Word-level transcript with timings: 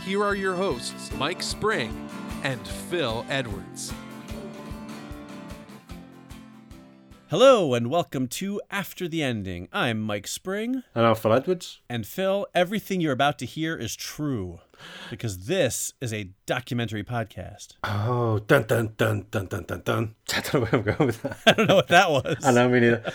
here 0.00 0.22
are 0.24 0.34
your 0.34 0.54
hosts, 0.54 1.12
Mike 1.16 1.42
Spring 1.42 2.08
and 2.42 2.66
Phil 2.66 3.24
Edwards. 3.28 3.92
Hello 7.30 7.72
and 7.72 7.88
welcome 7.88 8.26
to 8.28 8.60
After 8.70 9.08
the 9.08 9.22
Ending. 9.22 9.68
I'm 9.72 10.00
Mike 10.02 10.26
Spring. 10.26 10.82
And 10.94 11.06
I'm 11.06 11.14
Phil 11.14 11.32
Edwards. 11.32 11.80
And 11.88 12.06
Phil, 12.06 12.46
everything 12.54 13.00
you're 13.00 13.12
about 13.12 13.38
to 13.38 13.46
hear 13.46 13.74
is 13.74 13.96
true 13.96 14.60
because 15.08 15.46
this 15.46 15.94
is 16.00 16.12
a 16.12 16.30
documentary 16.44 17.04
podcast. 17.04 17.76
Oh, 17.84 18.40
dun 18.40 18.64
dun 18.64 18.92
dun 18.98 19.26
dun 19.30 19.46
dun 19.46 19.64
dun 19.64 19.80
dun. 19.82 20.14
I 20.36 20.40
don't 20.40 20.54
know 20.54 20.60
where 20.60 20.74
I'm 20.74 20.82
going 20.82 21.06
with 21.06 21.22
that. 21.22 21.38
I 21.46 21.52
don't 21.52 21.68
know 21.68 21.76
what 21.76 21.88
that 21.88 22.10
was. 22.10 22.36
I 22.44 22.50
know, 22.50 22.68
me 22.68 22.80
neither. 22.80 23.12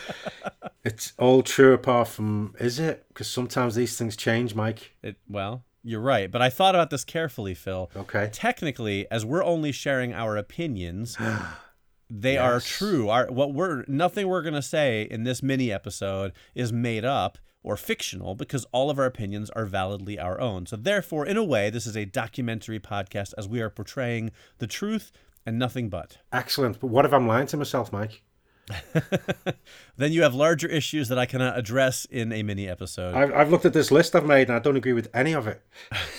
it's 0.83 1.13
all 1.19 1.43
true 1.43 1.73
apart 1.73 2.07
from, 2.07 2.55
is 2.59 2.79
it? 2.79 3.05
Because 3.09 3.27
sometimes 3.29 3.75
these 3.75 3.97
things 3.99 4.15
change, 4.15 4.55
Mike. 4.55 4.95
It, 5.03 5.17
well, 5.29 5.63
you're 5.87 6.01
right, 6.01 6.29
but 6.29 6.41
I 6.41 6.49
thought 6.49 6.75
about 6.75 6.89
this 6.89 7.03
carefully, 7.03 7.53
Phil. 7.53 7.89
Okay. 7.95 8.29
Technically, 8.33 9.09
as 9.09 9.25
we're 9.25 9.43
only 9.43 9.71
sharing 9.71 10.13
our 10.13 10.35
opinions, 10.37 11.17
they 12.09 12.33
Yes. 12.33 12.41
are 12.41 12.59
true. 12.59 13.09
Our 13.09 13.27
what 13.27 13.53
we're 13.53 13.83
nothing 13.87 14.27
we're 14.27 14.41
going 14.41 14.53
to 14.53 14.61
say 14.61 15.03
in 15.09 15.23
this 15.23 15.41
mini 15.43 15.71
episode 15.71 16.33
is 16.55 16.71
made 16.73 17.05
up 17.05 17.37
or 17.63 17.75
fictional 17.75 18.35
because 18.35 18.65
all 18.71 18.89
of 18.89 18.97
our 18.99 19.05
opinions 19.05 19.49
are 19.51 19.65
validly 19.65 20.17
our 20.19 20.39
own. 20.39 20.65
So 20.65 20.75
therefore, 20.75 21.25
in 21.25 21.35
a 21.37 21.43
way, 21.43 21.69
this 21.69 21.85
is 21.85 21.97
a 21.97 22.05
documentary 22.05 22.79
podcast 22.79 23.33
as 23.37 23.47
we 23.47 23.59
are 23.61 23.69
portraying 23.69 24.31
the 24.59 24.67
truth 24.67 25.11
and 25.45 25.57
nothing 25.59 25.89
but. 25.89 26.17
Excellent. 26.31 26.79
But 26.79 26.87
what 26.87 27.05
if 27.05 27.13
I'm 27.13 27.27
lying 27.27 27.47
to 27.47 27.57
myself, 27.57 27.91
Mike? 27.91 28.21
Then 29.97 30.11
you 30.11 30.21
have 30.23 30.35
larger 30.35 30.67
issues 30.67 31.07
that 31.09 31.17
I 31.17 31.25
cannot 31.25 31.57
address 31.57 32.05
in 32.05 32.31
a 32.31 32.43
mini 32.43 32.67
episode. 32.67 33.15
I've, 33.15 33.33
I've 33.33 33.51
looked 33.51 33.65
at 33.65 33.73
this 33.73 33.91
list 33.91 34.15
I've 34.15 34.25
made 34.25 34.47
and 34.47 34.55
I 34.55 34.59
don't 34.59 34.75
agree 34.77 34.93
with 34.93 35.09
any 35.13 35.33
of 35.33 35.47
it. 35.47 35.61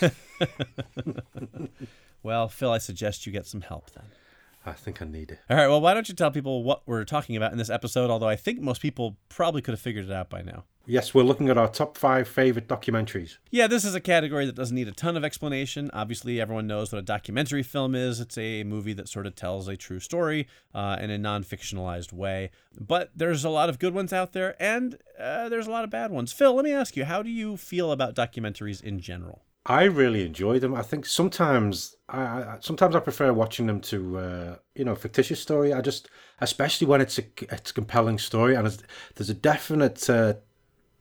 well, 2.23 2.49
Phil, 2.49 2.73
I 2.73 2.79
suggest 2.79 3.27
you 3.27 3.33
get 3.33 3.47
some 3.47 3.61
help 3.61 3.91
then. 3.93 4.07
I 4.67 4.73
think 4.73 5.01
I 5.01 5.07
need 5.07 5.31
it. 5.31 5.39
All 5.49 5.57
right, 5.57 5.69
well, 5.69 5.81
why 5.81 5.95
don't 5.95 6.09
you 6.09 6.15
tell 6.15 6.31
people 6.31 6.63
what 6.63 6.83
we're 6.87 7.05
talking 7.05 7.37
about 7.37 7.53
in 7.53 7.59
this 7.59 7.71
episode? 7.71 8.11
Although 8.11 8.29
I 8.29 8.37
think 8.37 8.61
most 8.61 8.83
people 8.83 9.17
probably 9.29 9.63
could 9.63 9.73
have 9.73 9.81
figured 9.81 10.05
it 10.05 10.13
out 10.13 10.29
by 10.29 10.43
now. 10.43 10.65
Yes, 10.91 11.13
we're 11.13 11.23
looking 11.23 11.51
at 11.51 11.59
our 11.59 11.69
top 11.69 11.99
five 11.99 12.27
favorite 12.27 12.67
documentaries. 12.67 13.37
Yeah, 13.51 13.67
this 13.67 13.85
is 13.85 13.95
a 13.95 14.01
category 14.01 14.47
that 14.47 14.55
doesn't 14.55 14.75
need 14.75 14.89
a 14.89 14.93
ton 14.93 15.19
of 15.19 15.25
explanation. 15.25 15.91
Obviously, 15.93 16.41
everyone 16.41 16.67
knows 16.67 16.91
what 16.91 16.99
a 16.99 17.03
documentary 17.03 17.63
film 17.63 17.95
is. 17.95 18.21
It's 18.21 18.39
a 18.39 18.65
movie 18.65 18.95
that 18.95 19.07
sort 19.07 19.27
of 19.27 19.35
tells 19.35 19.69
a 19.69 19.77
true 19.77 20.01
story 20.01 20.49
uh, 20.75 20.97
in 20.99 21.11
a 21.11 21.19
non 21.19 21.45
fictionalized 21.45 22.15
way. 22.15 22.51
But 22.81 23.11
there's 23.15 23.45
a 23.45 23.51
lot 23.51 23.69
of 23.69 23.79
good 23.79 23.93
ones 23.93 24.15
out 24.15 24.33
there, 24.33 24.57
and 24.59 24.97
uh, 25.21 25.51
there's 25.51 25.67
a 25.67 25.71
lot 25.71 25.85
of 25.85 25.91
bad 25.91 26.11
ones. 26.11 26.33
Phil, 26.33 26.55
let 26.55 26.65
me 26.65 26.73
ask 26.73 26.97
you, 26.97 27.05
how 27.05 27.23
do 27.23 27.29
you 27.29 27.59
feel 27.59 27.93
about 27.93 28.15
documentaries 28.15 28.83
in 28.83 28.99
general? 28.99 29.43
I 29.71 29.85
really 29.85 30.25
enjoy 30.25 30.59
them. 30.59 30.75
I 30.75 30.81
think 30.81 31.05
sometimes 31.05 31.95
I, 32.09 32.57
sometimes 32.61 32.97
I 32.97 33.01
prefer 33.01 33.35
watching 33.35 33.67
them 33.67 33.81
to 33.83 34.19
uh, 34.19 34.57
you 34.75 34.85
know 34.85 34.95
fictitious 34.95 35.41
story. 35.41 35.75
I 35.75 35.83
just 35.83 36.09
especially 36.41 36.87
when 36.87 37.03
it's 37.03 37.19
a 37.19 37.25
it's 37.43 37.71
a 37.71 37.75
compelling 37.75 38.19
story 38.19 38.55
and 38.55 38.83
there's 39.15 39.29
a 39.29 39.35
definite 39.35 40.09
uh, 40.09 40.35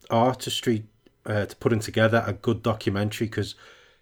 artistry 0.09 0.83
uh, 1.25 1.45
to 1.45 1.56
putting 1.56 1.79
together 1.79 2.25
a 2.27 2.33
good 2.33 2.61
documentary 2.61 3.27
because 3.27 3.56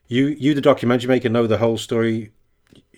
you 0.08 0.28
you 0.30 0.56
the 0.56 0.62
documentary 0.62 1.10
maker 1.10 1.30
know 1.30 1.46
the 1.46 1.60
whole 1.60 1.78
story. 1.78 2.32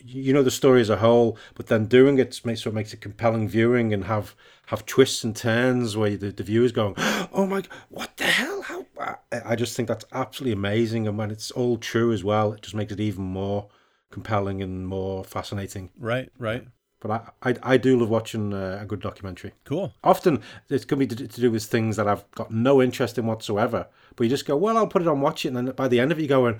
You 0.09 0.31
know 0.33 0.43
the 0.43 0.51
story 0.51 0.79
as 0.81 0.89
a 0.89 0.97
whole, 0.97 1.37
but 1.55 1.67
then 1.67 1.85
doing 1.85 2.17
it 2.17 2.39
makes 2.45 2.61
so 2.63 2.69
it 2.69 2.73
makes 2.73 2.93
it 2.93 3.01
compelling 3.01 3.49
viewing 3.49 3.93
and 3.93 4.05
have 4.05 4.35
have 4.67 4.85
twists 4.85 5.23
and 5.23 5.35
turns 5.35 5.97
where 5.97 6.15
the, 6.15 6.31
the 6.31 6.43
viewer's 6.43 6.71
going, 6.71 6.93
"Oh 6.97 7.45
my, 7.45 7.63
what 7.89 8.15
the 8.17 8.23
hell? 8.25 8.61
How?" 8.61 8.85
I- 9.31 9.55
just 9.55 9.75
think 9.75 9.87
that's 9.87 10.05
absolutely 10.13 10.53
amazing, 10.53 11.07
and 11.07 11.17
when 11.17 11.31
it's 11.31 11.51
all 11.51 11.77
true 11.77 12.11
as 12.13 12.23
well, 12.23 12.53
it 12.53 12.61
just 12.61 12.75
makes 12.75 12.91
it 12.93 12.99
even 12.99 13.23
more 13.25 13.67
compelling 14.09 14.61
and 14.61 14.87
more 14.87 15.23
fascinating. 15.23 15.89
Right, 15.99 16.29
right. 16.39 16.65
But 16.99 17.11
I 17.11 17.49
I, 17.49 17.55
I 17.73 17.77
do 17.77 17.99
love 17.99 18.09
watching 18.09 18.53
uh, 18.53 18.79
a 18.81 18.85
good 18.85 19.01
documentary. 19.01 19.53
Cool. 19.65 19.93
Often 20.03 20.41
it 20.69 20.87
can 20.87 20.99
be 20.99 21.07
to, 21.07 21.15
to 21.27 21.41
do 21.41 21.51
with 21.51 21.63
things 21.65 21.97
that 21.97 22.07
I've 22.07 22.29
got 22.31 22.49
no 22.51 22.81
interest 22.81 23.17
in 23.17 23.25
whatsoever, 23.25 23.87
but 24.15 24.23
you 24.23 24.29
just 24.29 24.45
go, 24.45 24.55
"Well, 24.55 24.77
I'll 24.77 24.87
put 24.87 25.01
it 25.01 25.07
on, 25.07 25.19
watch 25.21 25.45
it," 25.45 25.49
and 25.49 25.57
then 25.57 25.75
by 25.75 25.87
the 25.89 25.99
end 25.99 26.11
of 26.11 26.17
it, 26.19 26.21
you're 26.21 26.29
going. 26.39 26.59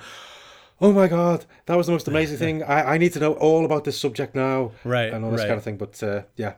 Oh 0.80 0.94
my 0.94 1.08
god, 1.08 1.46
that 1.66 1.76
was 1.76 1.88
the 1.88 1.94
most 1.94 2.08
amazing 2.08 2.38
thing. 2.46 2.64
I, 2.64 2.94
I 2.94 2.98
need 2.98 3.14
to 3.14 3.20
know 3.20 3.34
all 3.34 3.66
about 3.66 3.84
this 3.84 4.00
subject 4.00 4.36
now. 4.36 4.72
Right, 4.84 5.12
And 5.12 5.26
all 5.26 5.32
this 5.32 5.42
right. 5.42 5.48
kind 5.48 5.58
of 5.58 5.64
thing. 5.64 5.78
But 5.78 6.02
uh, 6.04 6.24
yeah. 6.36 6.54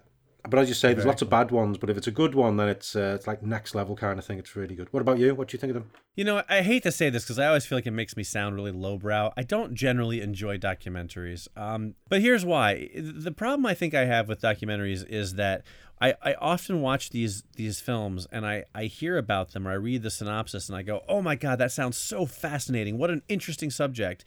But 0.50 0.58
as 0.60 0.70
you 0.70 0.74
say, 0.74 0.94
there's 0.94 1.06
lots 1.06 1.22
of 1.22 1.30
bad 1.30 1.52
ones, 1.52 1.78
but 1.78 1.90
if 1.90 1.98
it's 1.98 2.08
a 2.08 2.12
good 2.12 2.34
one, 2.34 2.56
then 2.56 2.70
it's 2.70 2.96
uh, 2.96 3.12
it's 3.16 3.28
like 3.28 3.44
next 3.44 3.76
level 3.76 3.96
kind 3.96 4.18
of 4.18 4.24
thing. 4.26 4.40
It's 4.40 4.56
really 4.56 4.74
good. 4.74 4.92
What 4.92 5.02
about 5.02 5.20
you? 5.20 5.36
What 5.36 5.50
do 5.50 5.56
you 5.56 5.60
think 5.60 5.72
of 5.72 5.76
them? 5.76 5.92
You 6.16 6.24
know, 6.24 6.44
I 6.48 6.62
hate 6.62 6.84
to 6.84 6.94
say 6.94 7.10
this 7.10 7.24
because 7.24 7.38
I 7.38 7.48
always 7.48 7.66
feel 7.66 7.78
like 7.78 7.86
it 7.86 7.92
makes 7.92 8.16
me 8.16 8.24
sound 8.24 8.56
really 8.56 8.72
lowbrow. 8.72 9.34
I 9.36 9.44
don't 9.44 9.74
generally 9.74 10.22
enjoy 10.22 10.58
documentaries. 10.58 11.50
Um, 11.58 11.96
but 12.08 12.22
here's 12.22 12.46
why. 12.46 12.90
The 12.96 13.34
problem 13.34 13.66
I 13.66 13.74
think 13.74 13.94
I 13.94 14.06
have 14.06 14.30
with 14.30 14.42
documentaries 14.42 15.06
is 15.08 15.36
that 15.36 15.64
I, 16.02 16.14
I 16.24 16.34
often 16.36 16.82
watch 16.82 17.10
these 17.10 17.44
these 17.56 17.80
films 17.80 18.28
and 18.32 18.46
I, 18.46 18.64
I 18.74 18.86
hear 18.86 19.18
about 19.18 19.52
them 19.52 19.68
or 19.68 19.72
I 19.72 19.76
read 19.76 20.02
the 20.02 20.10
synopsis 20.10 20.70
and 20.70 20.78
I 20.78 20.82
go, 20.82 21.04
oh 21.10 21.22
my 21.22 21.36
God, 21.36 21.60
that 21.60 21.72
sounds 21.72 21.98
so 21.98 22.26
fascinating. 22.26 22.98
What 22.98 23.10
an 23.10 23.22
interesting 23.28 23.70
subject. 23.70 24.24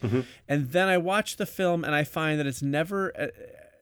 And 0.47 0.71
then 0.71 0.87
I 0.87 0.97
watch 0.97 1.37
the 1.37 1.45
film 1.45 1.83
and 1.83 1.95
I 1.95 2.03
find 2.03 2.39
that 2.39 2.45
it's 2.45 2.61
never, 2.61 3.11
uh, 3.19 3.27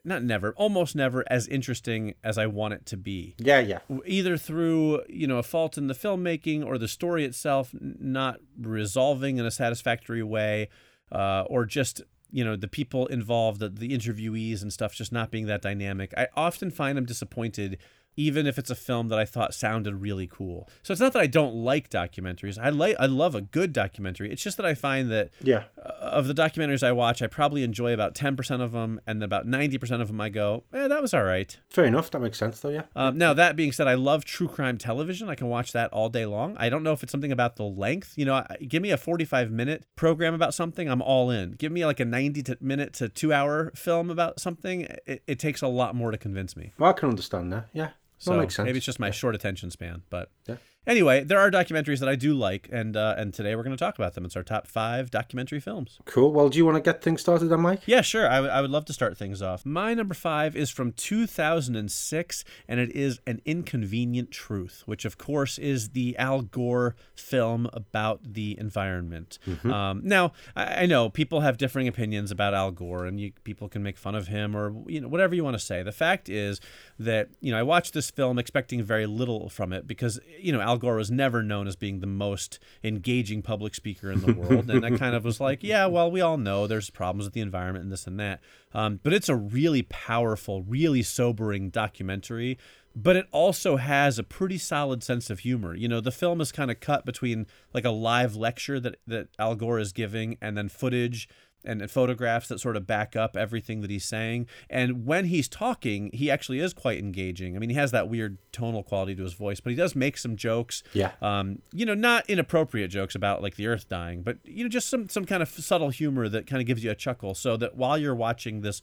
not 0.03 0.24
never, 0.24 0.53
almost 0.53 0.96
never 0.96 1.24
as 1.28 1.47
interesting 1.47 2.16
as 2.24 2.38
I 2.38 2.47
want 2.47 2.74
it 2.74 2.85
to 2.88 2.97
be 2.97 3.35
Yeah, 3.38 3.59
yeah. 3.59 3.80
either 4.06 4.38
through 4.38 5.03
you 5.09 5.28
know 5.28 5.38
a 5.38 5.44
fault 5.44 5.78
in 5.78 5.88
the 5.88 5.94
filmmaking 5.94 6.66
or 6.66 6.78
the 6.78 6.88
story 6.88 7.25
itself 7.25 7.72
not 7.80 8.40
resolving 8.59 9.38
in 9.38 9.46
a 9.46 9.51
satisfactory 9.51 10.24
way 10.24 10.69
uh, 11.12 11.44
or 11.47 11.66
just 11.66 12.01
you 12.31 12.44
know 12.44 12.56
the 12.56 12.68
people 12.68 13.08
involved 13.08 13.59
the, 13.59 13.69
the 13.69 13.90
interviewees 13.90 14.62
and 14.62 14.72
stuff 14.72 14.94
just 14.94 15.12
not 15.12 15.31
being 15.31 15.46
that 15.47 15.62
dynamic. 15.62 16.14
I 16.18 16.28
often 16.36 16.72
find 16.72 16.97
i'm 16.97 17.06
disappointed 17.06 17.78
even 18.18 18.46
if 18.48 18.58
it's 18.58 18.70
a 18.70 18.76
film 18.76 19.08
that 19.10 19.18
I 19.20 19.26
thought 19.26 19.54
sounded 19.54 19.96
really 19.96 20.28
cool. 20.28 20.70
So 20.84 20.92
it's 20.92 21.02
not 21.02 21.14
that 21.14 21.22
I 21.22 21.28
don't 21.28 21.56
like 21.56 21.90
documentaries. 21.90 22.58
I 22.62 22.70
like 22.70 22.96
I 23.00 23.06
love 23.06 23.36
a 23.36 23.42
good 23.42 23.74
documentary. 23.74 24.32
It's 24.32 24.44
just 24.44 24.58
that 24.58 24.66
I 24.66 24.74
find 24.74 25.10
that 25.12 25.30
Yeah. 25.42 25.64
uh, 25.78 25.90
of 26.02 26.28
the 26.28 26.34
documentaries 26.34 26.84
I 26.84 26.92
watch, 26.92 27.22
I 27.22 27.28
probably 27.28 27.64
enjoy 27.64 27.94
about 27.94 28.14
10% 28.16 28.62
of 28.62 28.72
them 28.74 29.00
and 29.08 29.24
about 29.24 29.48
90% 29.48 30.02
of 30.02 30.08
them 30.10 30.20
I 30.22 30.30
go, 30.30 30.64
"Eh, 30.74 30.88
that 30.88 31.02
was 31.02 31.14
all 31.14 31.24
right." 31.24 31.58
Fair 31.70 31.86
enough. 31.86 32.12
That 32.12 32.20
makes 32.22 32.38
sense, 32.38 32.60
though. 32.60 32.70
Yeah. 32.70 32.84
Um, 32.96 33.18
now 33.18 33.34
that 33.34 33.56
being 33.56 33.72
said, 33.72 33.88
I 33.88 33.94
love 33.94 34.26
true 34.26 34.48
crime 34.48 34.78
television. 34.78 35.30
I 35.30 35.36
can 35.36 35.48
watch 35.48 35.72
that 35.72 35.92
all 35.94 36.10
day 36.10 36.26
long. 36.26 36.56
I 36.58 36.70
don't 36.70 36.84
know 36.84 36.92
if 36.94 37.04
it's 37.04 37.12
something 37.12 37.32
about 37.32 37.56
the 37.56 37.64
length. 37.64 38.14
You 38.18 38.26
know, 38.26 38.46
give 38.68 38.82
me 38.82 38.92
a 38.92 38.98
forty-five 38.98 39.52
minute 39.52 39.86
program 39.96 40.34
about 40.34 40.54
something, 40.54 40.90
I'm 40.90 41.02
all 41.02 41.30
in. 41.30 41.52
Give 41.54 41.72
me 41.72 41.86
like 41.86 42.00
a 42.00 42.06
90-minute 42.06 42.94
to 42.96 43.10
two 43.10 43.32
hour 43.34 43.72
film 43.76 44.10
about 44.10 44.40
something. 44.40 44.82
It, 45.06 45.24
it 45.28 45.40
takes 45.40 45.62
a 45.62 45.68
lot 45.68 45.96
more 45.96 46.12
to 46.12 46.18
convince 46.18 46.56
me. 46.58 46.74
Well, 46.78 46.90
I 46.90 46.94
can 46.94 47.10
understand 47.10 47.52
that. 47.54 47.68
Yeah. 47.74 47.90
So 48.22 48.32
that 48.34 48.40
makes 48.40 48.56
sense. 48.56 48.66
maybe 48.66 48.78
it's 48.78 48.86
just 48.86 49.00
my 49.00 49.09
short 49.12 49.34
attention 49.36 49.72
span. 49.72 50.04
But 50.09 50.30
Yeah. 50.48 50.58
Anyway, 50.88 51.24
there 51.24 51.40
are 51.40 51.50
documentaries 51.52 52.00
that 52.00 52.09
I 52.09 52.16
do 52.16 52.34
like, 52.34 52.68
and 52.72 52.96
uh, 52.97 53.16
and 53.18 53.34
today 53.34 53.56
we're 53.56 53.64
going 53.64 53.75
to 53.75 53.84
talk 53.84 53.96
about 53.97 54.14
them. 54.14 54.25
It's 54.25 54.36
our 54.36 54.44
top 54.44 54.68
five 54.68 55.12
documentary 55.12 55.59
films. 55.59 56.00
Cool. 56.06 56.31
Well, 56.31 56.50
do 56.50 56.58
you 56.58 56.66
want 56.66 56.78
to 56.78 56.81
get 56.81 57.02
things 57.02 57.22
started 57.22 57.46
then, 57.47 57.62
Mike? 57.62 57.81
Yeah, 57.86 58.02
sure. 58.02 58.28
I 58.30 58.40
would- 58.42 58.50
I 58.52 58.62
would 58.62 58.72
love 58.72 58.86
to 58.86 58.94
start 58.94 59.18
things 59.18 59.42
off. 59.42 59.66
My 59.66 59.94
number 59.94 60.13
five 60.13 60.56
is 60.56 60.69
from 60.69 60.92
2006, 60.92 62.44
and 62.68 62.80
it 62.80 62.92
is 62.95 63.19
An 63.25 63.42
Inconvenient 63.45 64.31
Truth, 64.31 64.83
which, 64.86 65.06
of 65.06 65.18
course, 65.18 65.57
is 65.57 65.89
the 65.89 66.18
Al 66.18 66.42
Gore 66.42 66.95
film 67.16 67.69
about 67.74 68.33
the 68.33 68.57
environment. 68.60 69.39
Um, 69.63 70.01
now, 70.04 70.33
I, 70.56 70.83
I 70.83 70.86
know 70.86 71.10
people 71.10 71.42
have 71.42 71.57
differing 71.57 71.88
opinions 71.88 72.31
about 72.31 72.54
Al 72.54 72.72
Gore, 72.72 73.06
and 73.06 73.19
you, 73.19 73.31
people 73.44 73.69
can 73.69 73.83
make 73.83 73.98
fun 73.98 74.16
of 74.16 74.28
him 74.28 74.56
or 74.56 74.74
you 74.88 75.00
know 75.01 75.07
whatever 75.07 75.36
you 75.36 75.44
want 75.44 75.56
to 75.56 75.63
say. 75.63 75.83
The 75.83 75.92
fact 75.92 76.28
is 76.30 76.60
that 77.00 77.30
you 77.39 77.51
know 77.51 77.60
I 77.60 77.63
watched 77.63 77.94
this 77.94 78.10
film 78.12 78.38
expecting 78.39 78.83
very 78.83 79.06
little 79.06 79.50
from 79.50 79.72
it 79.74 79.88
because 79.88 80.19
you 80.39 80.51
know 80.51 80.62
Al 80.62 80.70
Gore 80.77 80.95
was 80.95 81.12
never 81.12 81.44
known 81.44 81.68
as 81.68 81.75
being 81.75 82.00
the 82.00 82.07
most 82.07 82.59
engaging 82.83 83.41
public 83.41 83.75
speaker 83.75 84.12
in 84.12 84.21
the 84.21 84.33
world, 84.33 84.69
and 84.69 84.85
I 84.85 84.97
kind 84.97 85.15
of 85.15 85.23
was 85.23 85.39
like, 85.39 85.63
yeah, 85.63 85.85
well, 85.85 86.09
we 86.09 86.21
all 86.21 86.38
know 86.38 86.68
there's 86.68 86.89
problems 86.89 87.25
with 87.25 87.33
the 87.33 87.41
environment 87.41 87.83
and 87.83 87.91
this 87.91 88.07
and 88.07 88.19
that. 88.19 88.39
Um, 88.73 89.00
but 89.03 89.13
it's 89.13 89.29
a 89.29 89.35
really 89.35 89.83
powerful, 89.83 90.63
really 90.63 91.03
sobering 91.03 91.69
documentary. 91.69 92.57
But 92.94 93.15
it 93.15 93.27
also 93.31 93.77
has 93.77 94.19
a 94.19 94.23
pretty 94.23 94.57
solid 94.57 95.01
sense 95.01 95.29
of 95.29 95.39
humor. 95.39 95.73
You 95.73 95.88
know, 95.88 96.01
the 96.01 96.12
film 96.12 96.41
is 96.41 96.51
kind 96.51 96.69
of 96.69 96.81
cut 96.81 97.06
between 97.06 97.47
like 97.73 97.85
a 97.85 97.89
live 97.89 98.35
lecture 98.35 98.81
that, 98.81 98.97
that 99.07 99.29
Al 99.39 99.56
Gore 99.56 99.79
is 99.79 99.94
giving 99.94 100.38
and 100.41 100.57
then 100.57 100.68
footage 100.68 101.29
and, 101.66 101.81
and 101.81 101.92
photographs 101.92 102.48
that 102.48 102.60
sort 102.60 102.75
of 102.75 102.88
back 102.88 103.16
up 103.16 103.36
everything 103.36 103.81
that 103.81 103.90
he's 103.90 104.06
saying. 104.06 104.48
And 104.69 105.06
when 105.06 105.25
he's 105.25 105.48
talking, 105.48 106.10
he 106.13 106.30
actually 106.30 106.60
is 106.60 106.74
quite 106.74 107.00
engaging. 107.00 107.56
I 107.56 107.60
mean, 107.60 107.69
he 107.69 107.75
has 107.75 107.92
that 107.92 108.10
weird 108.10 108.38
tonal 108.52 108.84
quality 108.84 109.16
to 109.16 109.24
his 109.24 109.34
voice, 109.34 109.60
but 109.60 109.72
he 109.72 109.75
does 109.75 109.96
make 109.96 110.18
some 110.18 110.36
jokes. 110.36 110.84
Yeah. 110.94 111.12
Um, 111.22 111.62
you 111.74 111.86
know, 111.86 111.94
not 111.94 112.30
inappropriate 112.30 112.92
jokes 112.92 113.16
about 113.16 113.42
like 113.42 113.56
the 113.56 113.68
Earth 113.68 113.88
dying, 113.88 114.24
but 114.24 114.38
you 114.44 114.63
know, 114.63 114.69
just 114.69 114.90
some 114.90 115.10
some 115.10 115.25
kind 115.25 115.44
of 115.44 115.50
subtle 115.50 115.90
humor 115.90 116.30
that 116.30 116.48
kind 116.48 116.62
of 116.62 116.68
gives 116.68 116.84
you 116.84 116.92
a 116.92 116.96
chuckle, 116.96 117.36
so 117.36 117.58
that 117.58 117.75
while 117.75 117.98
you're 117.98 118.16
watching 118.16 118.62
this 118.62 118.81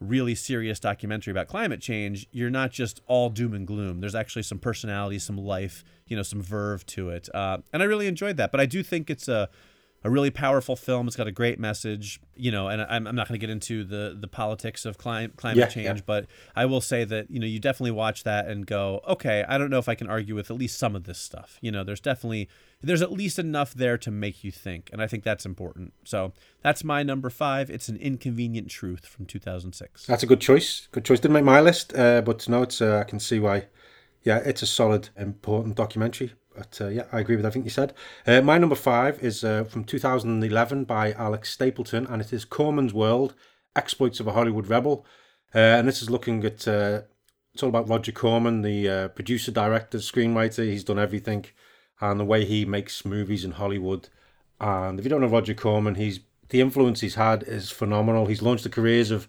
really 0.00 0.34
serious 0.34 0.78
documentary 0.78 1.30
about 1.32 1.48
climate 1.48 1.80
change, 1.80 2.26
you're 2.30 2.50
not 2.50 2.70
just 2.70 3.00
all 3.06 3.30
doom 3.30 3.52
and 3.52 3.66
gloom. 3.66 4.00
There's 4.00 4.14
actually 4.14 4.44
some 4.44 4.58
personality, 4.58 5.18
some 5.18 5.36
life, 5.36 5.84
you 6.06 6.16
know, 6.16 6.22
some 6.22 6.40
verve 6.40 6.86
to 6.86 7.10
it. 7.10 7.28
Uh, 7.34 7.58
and 7.72 7.82
I 7.82 7.86
really 7.86 8.06
enjoyed 8.06 8.36
that. 8.36 8.52
But 8.52 8.60
I 8.60 8.66
do 8.66 8.82
think 8.82 9.10
it's 9.10 9.26
a 9.26 9.48
a 10.04 10.10
really 10.10 10.30
powerful 10.30 10.76
film. 10.76 11.08
It's 11.08 11.16
got 11.16 11.26
a 11.26 11.32
great 11.32 11.58
message, 11.58 12.20
you 12.36 12.52
know, 12.52 12.68
and 12.68 12.82
I'm, 12.82 13.06
I'm 13.06 13.16
not 13.16 13.26
going 13.26 13.38
to 13.38 13.44
get 13.44 13.50
into 13.50 13.82
the 13.84 14.16
the 14.18 14.28
politics 14.28 14.84
of 14.86 14.96
climate 14.96 15.36
climate 15.36 15.58
Yeah, 15.58 15.66
change, 15.66 15.98
yeah. 15.98 16.04
but 16.06 16.26
I 16.54 16.66
will 16.66 16.80
say 16.80 17.04
that 17.04 17.30
you 17.30 17.40
know 17.40 17.46
you 17.46 17.58
definitely 17.58 17.90
watch 17.90 18.22
that 18.24 18.46
and 18.46 18.64
go, 18.66 19.00
okay, 19.08 19.44
I 19.48 19.58
don't 19.58 19.70
know 19.70 19.78
if 19.78 19.88
I 19.88 19.94
can 19.96 20.08
argue 20.08 20.34
with 20.36 20.50
at 20.50 20.56
least 20.56 20.78
some 20.78 20.94
of 20.94 21.04
this 21.04 21.18
stuff. 21.18 21.58
You 21.60 21.72
know, 21.72 21.82
there's 21.82 22.00
definitely 22.00 22.48
there's 22.80 23.02
at 23.02 23.10
least 23.10 23.40
enough 23.40 23.74
there 23.74 23.98
to 23.98 24.10
make 24.10 24.44
you 24.44 24.52
think, 24.52 24.88
and 24.92 25.02
I 25.02 25.08
think 25.08 25.24
that's 25.24 25.44
important. 25.44 25.92
So 26.04 26.32
that's 26.62 26.84
my 26.84 27.02
number 27.02 27.28
five. 27.28 27.68
It's 27.68 27.88
an 27.88 27.96
inconvenient 27.96 28.70
truth 28.70 29.04
from 29.04 29.26
2006. 29.26 30.06
That's 30.06 30.22
a 30.22 30.26
good 30.26 30.40
choice. 30.40 30.86
Good 30.92 31.04
choice. 31.04 31.18
Didn't 31.18 31.34
make 31.34 31.44
my 31.44 31.60
list, 31.60 31.92
uh, 31.96 32.20
but 32.20 32.48
no, 32.48 32.62
it's 32.62 32.80
uh, 32.80 32.98
I 32.98 33.04
can 33.04 33.18
see 33.18 33.40
why. 33.40 33.66
Yeah, 34.22 34.38
it's 34.38 34.62
a 34.62 34.66
solid, 34.66 35.08
important 35.16 35.76
documentary. 35.76 36.34
But 36.58 36.80
uh, 36.80 36.88
yeah, 36.88 37.04
I 37.12 37.20
agree 37.20 37.36
with 37.36 37.46
everything 37.46 37.64
you 37.64 37.70
said. 37.70 37.94
Uh, 38.26 38.40
my 38.40 38.58
number 38.58 38.74
five 38.74 39.22
is 39.22 39.44
uh, 39.44 39.62
from 39.64 39.84
2011 39.84 40.84
by 40.84 41.12
Alex 41.12 41.52
Stapleton, 41.52 42.06
and 42.06 42.20
it 42.20 42.32
is 42.32 42.44
Corman's 42.44 42.92
World: 42.92 43.34
Exploits 43.76 44.18
of 44.18 44.26
a 44.26 44.32
Hollywood 44.32 44.66
Rebel. 44.66 45.06
Uh, 45.54 45.58
and 45.58 45.86
this 45.86 46.02
is 46.02 46.10
looking 46.10 46.44
at 46.44 46.66
uh, 46.66 47.02
it's 47.54 47.62
all 47.62 47.68
about 47.68 47.88
Roger 47.88 48.12
Corman, 48.12 48.62
the 48.62 48.88
uh, 48.88 49.08
producer, 49.08 49.52
director, 49.52 49.98
screenwriter. 49.98 50.64
He's 50.64 50.82
done 50.82 50.98
everything, 50.98 51.46
and 52.00 52.18
the 52.18 52.24
way 52.24 52.44
he 52.44 52.64
makes 52.64 53.04
movies 53.04 53.44
in 53.44 53.52
Hollywood. 53.52 54.08
And 54.60 54.98
if 54.98 55.04
you 55.04 55.08
don't 55.08 55.20
know 55.20 55.28
Roger 55.28 55.54
Corman, 55.54 55.94
he's 55.94 56.18
the 56.48 56.60
influence 56.60 57.00
he's 57.00 57.14
had 57.14 57.44
is 57.44 57.70
phenomenal. 57.70 58.26
He's 58.26 58.42
launched 58.42 58.64
the 58.64 58.70
careers 58.70 59.12
of 59.12 59.28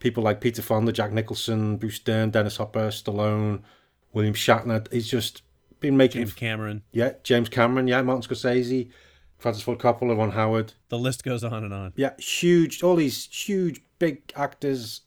people 0.00 0.24
like 0.24 0.40
Peter 0.40 0.60
Fonda, 0.60 0.90
Jack 0.90 1.12
Nicholson, 1.12 1.76
Bruce 1.76 2.00
Dern, 2.00 2.30
Dennis 2.30 2.56
Hopper, 2.56 2.88
Stallone, 2.88 3.62
William 4.12 4.34
Shatner. 4.34 4.92
He's 4.92 5.08
just 5.08 5.42
been 5.80 5.96
making 5.96 6.22
James 6.22 6.34
Cameron. 6.34 6.82
yeah, 6.92 7.12
James 7.22 7.48
Cameron, 7.48 7.88
yeah, 7.88 8.02
Martin 8.02 8.22
Scorsese, 8.22 8.90
Francis 9.38 9.62
Ford 9.62 9.78
Coppola, 9.78 10.16
Ron 10.16 10.32
Howard. 10.32 10.72
The 10.88 10.98
list 10.98 11.24
goes 11.24 11.44
on 11.44 11.64
and 11.64 11.74
on. 11.74 11.92
Yeah, 11.96 12.12
huge, 12.18 12.82
all 12.82 12.96
these 12.96 13.26
huge, 13.26 13.80
big 13.98 14.32
actors, 14.36 15.02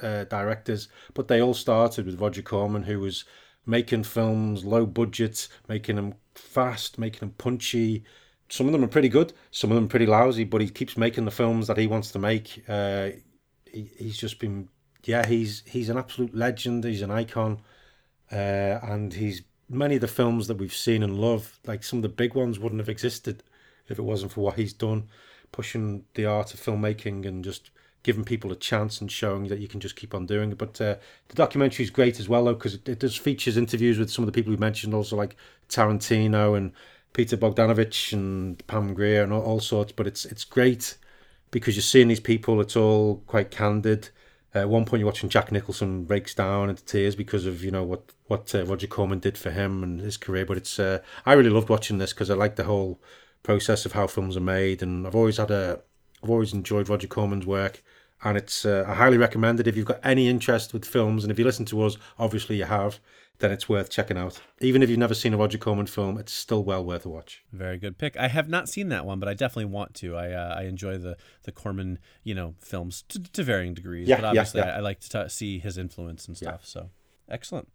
uh, 0.00 0.24
directors, 0.24 0.88
but 1.14 1.28
they 1.28 1.40
all 1.40 1.54
started 1.54 2.06
with 2.06 2.20
Roger 2.20 2.42
Corman, 2.42 2.84
who 2.84 3.00
was 3.00 3.24
making 3.66 4.04
films 4.04 4.64
low 4.64 4.86
budget, 4.86 5.48
making 5.68 5.96
them 5.96 6.14
fast, 6.34 6.98
making 6.98 7.20
them 7.20 7.30
punchy. 7.38 8.04
Some 8.48 8.66
of 8.66 8.72
them 8.72 8.82
are 8.84 8.88
pretty 8.88 9.08
good, 9.10 9.32
some 9.50 9.70
of 9.70 9.74
them 9.74 9.88
pretty 9.88 10.06
lousy, 10.06 10.44
but 10.44 10.60
he 10.60 10.68
keeps 10.70 10.96
making 10.96 11.24
the 11.24 11.30
films 11.30 11.66
that 11.66 11.76
he 11.76 11.86
wants 11.86 12.10
to 12.12 12.18
make. 12.18 12.64
Uh, 12.68 13.10
he, 13.70 13.90
he's 13.98 14.16
just 14.16 14.38
been, 14.38 14.68
yeah, 15.04 15.26
he's 15.26 15.62
he's 15.66 15.88
an 15.90 15.98
absolute 15.98 16.34
legend. 16.34 16.84
He's 16.84 17.02
an 17.02 17.10
icon, 17.10 17.60
uh, 18.32 18.78
and 18.82 19.12
he's 19.12 19.42
many 19.68 19.96
of 19.96 20.00
the 20.00 20.08
films 20.08 20.46
that 20.48 20.56
we've 20.56 20.74
seen 20.74 21.02
and 21.02 21.18
love, 21.18 21.58
like 21.66 21.84
some 21.84 21.98
of 21.98 22.02
the 22.02 22.08
big 22.08 22.34
ones, 22.34 22.58
wouldn't 22.58 22.80
have 22.80 22.88
existed 22.88 23.42
if 23.88 23.98
it 23.98 24.02
wasn't 24.02 24.32
for 24.32 24.40
what 24.42 24.56
he's 24.56 24.72
done, 24.72 25.08
pushing 25.52 26.04
the 26.14 26.26
art 26.26 26.54
of 26.54 26.60
filmmaking 26.60 27.26
and 27.26 27.44
just 27.44 27.70
giving 28.02 28.24
people 28.24 28.52
a 28.52 28.56
chance 28.56 29.00
and 29.00 29.10
showing 29.10 29.48
that 29.48 29.58
you 29.58 29.68
can 29.68 29.80
just 29.80 29.96
keep 29.96 30.14
on 30.14 30.26
doing 30.26 30.52
it. 30.52 30.58
But 30.58 30.80
uh, 30.80 30.96
the 31.28 31.34
documentary 31.34 31.84
is 31.84 31.90
great 31.90 32.20
as 32.20 32.28
well, 32.28 32.44
though, 32.44 32.54
because 32.54 32.74
it, 32.74 32.88
it 32.88 33.00
does 33.00 33.16
features 33.16 33.56
interviews 33.56 33.98
with 33.98 34.10
some 34.10 34.22
of 34.22 34.26
the 34.26 34.32
people 34.32 34.50
we 34.50 34.56
mentioned, 34.56 34.94
also 34.94 35.16
like 35.16 35.36
Tarantino 35.68 36.56
and 36.56 36.72
Peter 37.12 37.36
Bogdanovich 37.36 38.12
and 38.12 38.64
Pam 38.66 38.94
Grier 38.94 39.22
and 39.22 39.32
all, 39.32 39.42
all 39.42 39.60
sorts. 39.60 39.92
But 39.92 40.06
it's 40.06 40.24
it's 40.24 40.44
great 40.44 40.96
because 41.50 41.76
you're 41.76 41.82
seeing 41.82 42.08
these 42.08 42.20
people. 42.20 42.60
It's 42.60 42.76
all 42.76 43.22
quite 43.26 43.50
candid. 43.50 44.10
At 44.54 44.68
one 44.68 44.86
point, 44.86 45.00
you're 45.00 45.06
watching 45.06 45.28
Jack 45.28 45.52
Nicholson 45.52 46.04
breaks 46.04 46.34
down 46.34 46.70
into 46.70 46.84
tears 46.84 47.14
because 47.14 47.44
of 47.44 47.62
you 47.62 47.70
know 47.70 47.84
what 47.84 48.12
what 48.26 48.54
uh, 48.54 48.64
Roger 48.64 48.86
Corman 48.86 49.18
did 49.18 49.36
for 49.36 49.50
him 49.50 49.82
and 49.82 50.00
his 50.00 50.16
career. 50.16 50.46
But 50.46 50.56
it's 50.56 50.78
uh, 50.78 51.00
I 51.26 51.34
really 51.34 51.50
loved 51.50 51.68
watching 51.68 51.98
this 51.98 52.12
because 52.12 52.30
I 52.30 52.34
like 52.34 52.56
the 52.56 52.64
whole 52.64 53.00
process 53.42 53.84
of 53.84 53.92
how 53.92 54.06
films 54.06 54.36
are 54.36 54.40
made, 54.40 54.82
and 54.82 55.06
I've 55.06 55.14
always 55.14 55.36
had 55.36 55.50
a 55.50 55.80
I've 56.22 56.30
always 56.30 56.52
enjoyed 56.52 56.88
Roger 56.88 57.06
Corman's 57.06 57.46
work, 57.46 57.82
and 58.24 58.36
it's 58.36 58.64
uh, 58.64 58.84
I 58.86 58.94
highly 58.94 59.18
recommend 59.18 59.60
it 59.60 59.66
if 59.66 59.76
you've 59.76 59.86
got 59.86 60.00
any 60.02 60.28
interest 60.28 60.72
with 60.72 60.84
films, 60.84 61.24
and 61.24 61.30
if 61.30 61.38
you 61.38 61.44
listen 61.44 61.64
to 61.66 61.82
us, 61.82 61.96
obviously 62.18 62.56
you 62.56 62.64
have, 62.64 62.98
then 63.38 63.52
it's 63.52 63.68
worth 63.68 63.88
checking 63.90 64.18
out. 64.18 64.40
Even 64.60 64.82
if 64.82 64.90
you've 64.90 64.98
never 64.98 65.14
seen 65.14 65.32
a 65.32 65.36
Roger 65.36 65.58
Corman 65.58 65.86
film, 65.86 66.18
it's 66.18 66.32
still 66.32 66.64
well 66.64 66.84
worth 66.84 67.06
a 67.06 67.08
watch. 67.08 67.44
Very 67.52 67.78
good 67.78 67.96
pick. 67.98 68.16
I 68.16 68.28
have 68.28 68.48
not 68.48 68.68
seen 68.68 68.88
that 68.88 69.06
one, 69.06 69.20
but 69.20 69.28
I 69.28 69.34
definitely 69.34 69.66
want 69.66 69.94
to. 69.94 70.16
I 70.16 70.32
uh, 70.32 70.54
I 70.58 70.62
enjoy 70.64 70.98
the 70.98 71.16
the 71.44 71.52
Corman 71.52 71.98
you 72.24 72.34
know 72.34 72.54
films 72.60 73.02
to, 73.08 73.22
to 73.22 73.42
varying 73.42 73.74
degrees, 73.74 74.08
Yeah, 74.08 74.16
but 74.16 74.24
obviously 74.24 74.60
yeah. 74.60 74.74
I, 74.74 74.78
I 74.78 74.80
like 74.80 75.00
to 75.00 75.08
t- 75.08 75.28
see 75.28 75.58
his 75.58 75.78
influence 75.78 76.26
and 76.26 76.36
stuff. 76.36 76.66
So 76.66 76.90
excellent. 77.28 77.68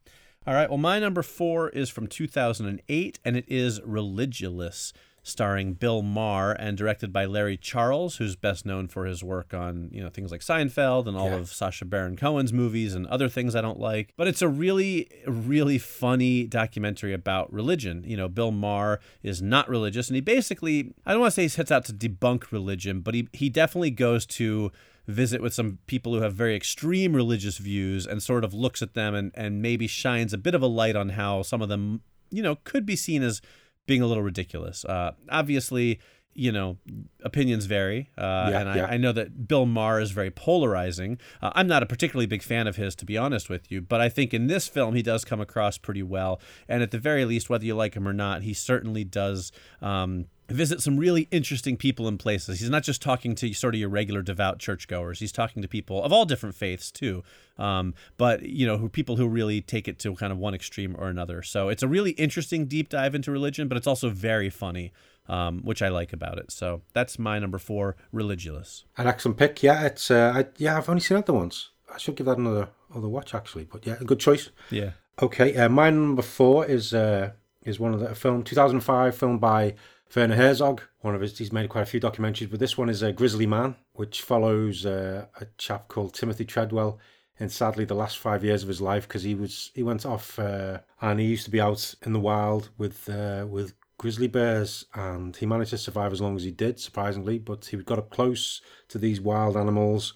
All 0.45 0.53
right. 0.53 0.69
Well, 0.69 0.77
my 0.77 0.99
number 0.99 1.23
four 1.23 1.69
is 1.69 1.89
from 1.89 2.07
2008, 2.07 3.19
and 3.23 3.37
it 3.37 3.45
is 3.47 3.79
Religulous, 3.79 4.91
starring 5.25 5.73
Bill 5.73 6.01
Maher 6.01 6.51
and 6.51 6.77
directed 6.77 7.13
by 7.13 7.23
Larry 7.25 7.55
Charles, 7.55 8.17
who's 8.17 8.35
best 8.35 8.65
known 8.65 8.89
for 8.89 9.05
his 9.05 9.23
work 9.23 9.53
on 9.53 9.89
you 9.91 10.03
know 10.03 10.09
things 10.09 10.31
like 10.31 10.41
Seinfeld 10.41 11.07
and 11.07 11.15
all 11.15 11.29
Yeah. 11.29 11.37
of 11.37 11.47
Sacha 11.53 11.85
Baron 11.85 12.17
Cohen's 12.17 12.51
movies 12.51 12.93
and 12.93 13.07
other 13.07 13.29
things 13.29 13.55
I 13.55 13.61
don't 13.61 13.79
like. 13.79 14.13
But 14.17 14.27
it's 14.27 14.41
a 14.41 14.49
really, 14.49 15.07
really 15.25 15.77
funny 15.77 16.45
documentary 16.45 17.13
about 17.13 17.51
religion. 17.53 18.03
You 18.05 18.17
know, 18.17 18.27
Bill 18.27 18.51
Maher 18.51 18.99
is 19.23 19.41
not 19.41 19.69
religious, 19.69 20.09
and 20.09 20.15
he 20.15 20.21
basically, 20.21 20.93
I 21.05 21.11
don't 21.13 21.21
want 21.21 21.31
to 21.31 21.35
say 21.35 21.43
he 21.43 21.47
sets 21.47 21.71
out 21.71 21.85
to 21.85 21.93
debunk 21.93 22.51
religion, 22.51 22.99
but 22.99 23.13
he, 23.13 23.29
he 23.31 23.49
definitely 23.49 23.91
goes 23.91 24.25
to 24.25 24.71
visit 25.07 25.41
with 25.41 25.53
some 25.53 25.79
people 25.87 26.13
who 26.13 26.21
have 26.21 26.33
very 26.33 26.55
extreme 26.55 27.13
religious 27.15 27.57
views 27.57 28.05
and 28.05 28.21
sort 28.23 28.43
of 28.43 28.53
looks 28.53 28.81
at 28.81 28.93
them 28.93 29.13
and, 29.15 29.31
and 29.35 29.61
maybe 29.61 29.87
shines 29.87 30.33
a 30.33 30.37
bit 30.37 30.53
of 30.55 30.61
a 30.61 30.67
light 30.67 30.95
on 30.95 31.09
how 31.09 31.41
some 31.41 31.61
of 31.61 31.67
them, 31.69 32.01
you 32.29 32.41
know, 32.43 32.55
could 32.63 32.85
be 32.85 32.95
seen 32.95 33.21
as 33.23 33.41
being 33.85 34.01
a 34.01 34.07
little 34.07 34.23
ridiculous. 34.23 34.85
Uh, 34.85 35.11
obviously, 35.29 35.99
you 36.35 36.51
know, 36.51 36.77
opinions 37.23 37.65
vary. 37.65 38.09
Uh, 38.17 38.49
Yeah, 38.51 38.59
and 38.59 38.69
I, 38.69 38.75
yeah. 38.75 38.85
I 38.85 38.97
know 38.97 39.11
that 39.11 39.47
Bill 39.47 39.65
Maher 39.65 39.99
is 39.99 40.11
very 40.11 40.31
polarizing. 40.31 41.19
Uh, 41.41 41.51
I'm 41.53 41.67
not 41.67 41.83
a 41.83 41.85
particularly 41.85 42.25
big 42.25 42.41
fan 42.41 42.65
of 42.67 42.75
his, 42.75 42.95
to 42.95 43.05
be 43.05 43.17
honest 43.17 43.49
with 43.49 43.71
you, 43.71 43.81
but 43.81 44.01
I 44.01 44.09
think 44.09 44.33
in 44.33 44.47
this 44.47 44.67
film 44.67 44.95
he 44.95 45.03
does 45.03 45.25
come 45.25 45.41
across 45.41 45.77
pretty 45.77 46.03
well. 46.03 46.41
And 46.67 46.81
at 46.81 46.91
the 46.91 46.97
very 46.97 47.25
least, 47.25 47.49
whether 47.49 47.65
you 47.65 47.75
like 47.75 47.95
him 47.95 48.07
or 48.07 48.13
not, 48.13 48.41
he 48.41 48.53
certainly 48.53 49.03
does. 49.03 49.51
Um, 49.81 50.25
Visit 50.49 50.81
some 50.81 50.97
really 50.97 51.27
interesting 51.31 51.77
people 51.77 52.07
and 52.07 52.19
places. 52.19 52.59
He's 52.59 52.69
not 52.69 52.83
just 52.83 53.01
talking 53.01 53.33
to 53.35 53.53
sort 53.53 53.75
of 53.75 53.79
your 53.79 53.89
regular 53.89 54.21
devout 54.21 54.59
churchgoers. 54.59 55.19
He's 55.19 55.31
talking 55.31 55.61
to 55.61 55.67
people 55.67 56.03
of 56.03 56.11
all 56.11 56.25
different 56.25 56.55
faiths 56.55 56.91
too, 56.91 57.23
um, 57.57 57.93
but 58.17 58.43
you 58.43 58.67
know, 58.67 58.77
who 58.77 58.89
people 58.89 59.15
who 59.15 59.27
really 59.27 59.61
take 59.61 59.87
it 59.87 59.99
to 59.99 60.13
kind 60.15 60.31
of 60.31 60.37
one 60.37 60.53
extreme 60.53 60.95
or 60.97 61.07
another. 61.07 61.41
So 61.41 61.69
it's 61.69 61.81
a 61.81 61.87
really 61.87 62.11
interesting 62.11 62.65
deep 62.65 62.89
dive 62.89 63.15
into 63.15 63.31
religion, 63.31 63.67
but 63.67 63.77
it's 63.77 63.87
also 63.87 64.09
very 64.09 64.49
funny, 64.49 64.91
um, 65.27 65.61
which 65.63 65.81
I 65.81 65.87
like 65.87 66.11
about 66.13 66.37
it. 66.37 66.51
So 66.51 66.81
that's 66.93 67.17
my 67.17 67.39
number 67.39 67.57
four, 67.57 67.95
Religulous. 68.13 68.83
An 68.97 69.07
excellent 69.07 69.37
pick. 69.37 69.63
Yeah, 69.63 69.83
it's 69.85 70.11
uh, 70.11 70.33
I, 70.35 70.45
yeah 70.57 70.77
I've 70.77 70.89
only 70.89 71.01
seen 71.01 71.15
that 71.15 71.25
the 71.25 71.33
once. 71.33 71.69
I 71.93 71.97
should 71.97 72.15
give 72.15 72.25
that 72.25 72.37
another 72.37 72.69
other 72.93 73.07
watch 73.07 73.33
actually. 73.33 73.63
But 73.65 73.85
yeah, 73.85 73.95
a 73.99 74.03
good 74.03 74.19
choice. 74.19 74.49
Yeah. 74.69 74.91
Okay, 75.21 75.55
uh, 75.55 75.69
my 75.69 75.89
number 75.89 76.23
four 76.23 76.65
is 76.65 76.93
uh, 76.93 77.31
is 77.63 77.79
one 77.79 77.93
of 77.93 77.99
the 77.99 78.07
a 78.07 78.15
film 78.15 78.43
2005 78.43 79.15
film 79.15 79.37
by 79.37 79.75
Werner 80.15 80.35
Herzog. 80.35 80.81
One 81.01 81.15
of 81.15 81.21
his 81.21 81.37
he's 81.37 81.51
made 81.51 81.69
quite 81.69 81.81
a 81.81 81.87
few 81.87 81.99
documentaries, 81.99 82.49
but 82.49 82.59
this 82.59 82.77
one 82.77 82.89
is 82.89 83.01
a 83.01 83.11
Grizzly 83.11 83.47
Man, 83.47 83.75
which 83.93 84.21
follows 84.21 84.85
uh, 84.85 85.25
a 85.39 85.45
chap 85.57 85.87
called 85.87 86.13
Timothy 86.13 86.45
Treadwell. 86.45 86.99
In 87.39 87.49
sadly 87.49 87.83
the 87.83 87.95
last 87.95 88.19
five 88.19 88.43
years 88.43 88.61
of 88.61 88.69
his 88.69 88.79
life, 88.79 89.07
because 89.07 89.23
he 89.23 89.33
was 89.33 89.71
he 89.73 89.81
went 89.81 90.05
off 90.05 90.37
uh, 90.37 90.79
and 91.01 91.19
he 91.19 91.25
used 91.25 91.45
to 91.45 91.51
be 91.51 91.59
out 91.59 91.95
in 92.05 92.13
the 92.13 92.19
wild 92.19 92.69
with 92.77 93.09
uh, 93.09 93.47
with 93.49 93.73
grizzly 93.97 94.27
bears, 94.27 94.85
and 94.93 95.35
he 95.35 95.47
managed 95.47 95.71
to 95.71 95.77
survive 95.79 96.13
as 96.13 96.21
long 96.21 96.35
as 96.35 96.43
he 96.43 96.51
did, 96.51 96.79
surprisingly. 96.79 97.39
But 97.39 97.65
he 97.65 97.77
got 97.77 97.97
up 97.97 98.11
close 98.11 98.61
to 98.89 98.99
these 98.99 99.19
wild 99.19 99.57
animals 99.57 100.13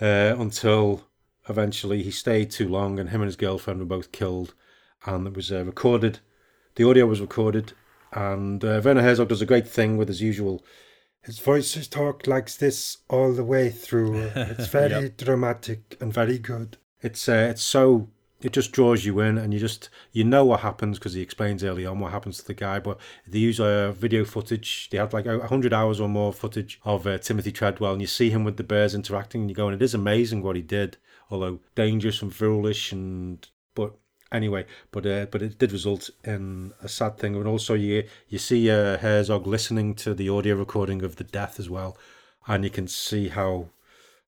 uh, 0.00 0.34
until 0.38 1.04
eventually 1.48 2.02
he 2.02 2.10
stayed 2.10 2.50
too 2.50 2.68
long, 2.68 2.98
and 2.98 3.10
him 3.10 3.20
and 3.20 3.28
his 3.28 3.36
girlfriend 3.36 3.78
were 3.78 3.86
both 3.86 4.10
killed. 4.10 4.54
And 5.06 5.26
it 5.28 5.36
was 5.36 5.52
uh, 5.52 5.64
recorded. 5.64 6.18
The 6.74 6.88
audio 6.88 7.06
was 7.06 7.20
recorded, 7.20 7.74
and 8.12 8.64
uh, 8.64 8.80
Werner 8.84 9.02
Herzog 9.02 9.28
does 9.28 9.42
a 9.42 9.46
great 9.46 9.68
thing 9.68 9.96
with 9.96 10.08
his 10.08 10.20
usual. 10.22 10.64
His 11.22 11.38
voices 11.38 11.86
talk 11.86 12.26
like 12.26 12.50
this 12.56 12.98
all 13.08 13.32
the 13.32 13.44
way 13.44 13.70
through. 13.70 14.30
It's 14.34 14.68
very 14.68 15.10
dramatic 15.10 15.96
and 16.00 16.12
very 16.12 16.38
good. 16.38 16.78
It's 17.02 17.28
uh, 17.28 17.48
it's 17.50 17.62
so 17.62 18.08
it 18.42 18.52
just 18.52 18.72
draws 18.72 19.04
you 19.04 19.20
in, 19.20 19.36
and 19.36 19.52
you 19.52 19.60
just 19.60 19.90
you 20.12 20.24
know 20.24 20.44
what 20.44 20.60
happens 20.60 20.98
because 20.98 21.14
he 21.14 21.20
explains 21.20 21.62
early 21.62 21.84
on 21.84 21.98
what 22.00 22.12
happens 22.12 22.38
to 22.38 22.46
the 22.46 22.54
guy. 22.54 22.78
But 22.78 22.98
they 23.26 23.38
use 23.38 23.60
uh, 23.60 23.92
video 23.92 24.24
footage. 24.24 24.88
They 24.90 24.98
had 24.98 25.12
like 25.12 25.26
a 25.26 25.46
hundred 25.46 25.72
hours 25.72 26.00
or 26.00 26.08
more 26.08 26.32
footage 26.32 26.80
of 26.84 27.06
uh, 27.06 27.18
Timothy 27.18 27.52
Treadwell, 27.52 27.92
and 27.92 28.00
you 28.00 28.06
see 28.06 28.30
him 28.30 28.44
with 28.44 28.56
the 28.56 28.64
bears 28.64 28.94
interacting, 28.94 29.42
and 29.42 29.50
you 29.50 29.56
go, 29.56 29.68
and 29.68 29.80
it 29.80 29.84
is 29.84 29.94
amazing 29.94 30.42
what 30.42 30.56
he 30.56 30.62
did, 30.62 30.96
although 31.30 31.60
dangerous 31.74 32.22
and 32.22 32.34
foolish, 32.34 32.92
and 32.92 33.46
anyway, 34.32 34.66
but 34.90 35.06
uh, 35.06 35.26
but 35.26 35.42
it 35.42 35.58
did 35.58 35.72
result 35.72 36.10
in 36.24 36.72
a 36.82 36.88
sad 36.88 37.18
thing, 37.18 37.34
and 37.36 37.46
also 37.46 37.74
you 37.74 38.04
you 38.28 38.38
see 38.38 38.70
uh, 38.70 38.98
Herzog 38.98 39.46
listening 39.46 39.94
to 39.96 40.14
the 40.14 40.28
audio 40.28 40.56
recording 40.56 41.02
of 41.02 41.16
the 41.16 41.24
death 41.24 41.58
as 41.58 41.68
well, 41.68 41.96
and 42.46 42.64
you 42.64 42.70
can 42.70 42.88
see 42.88 43.28
how 43.28 43.68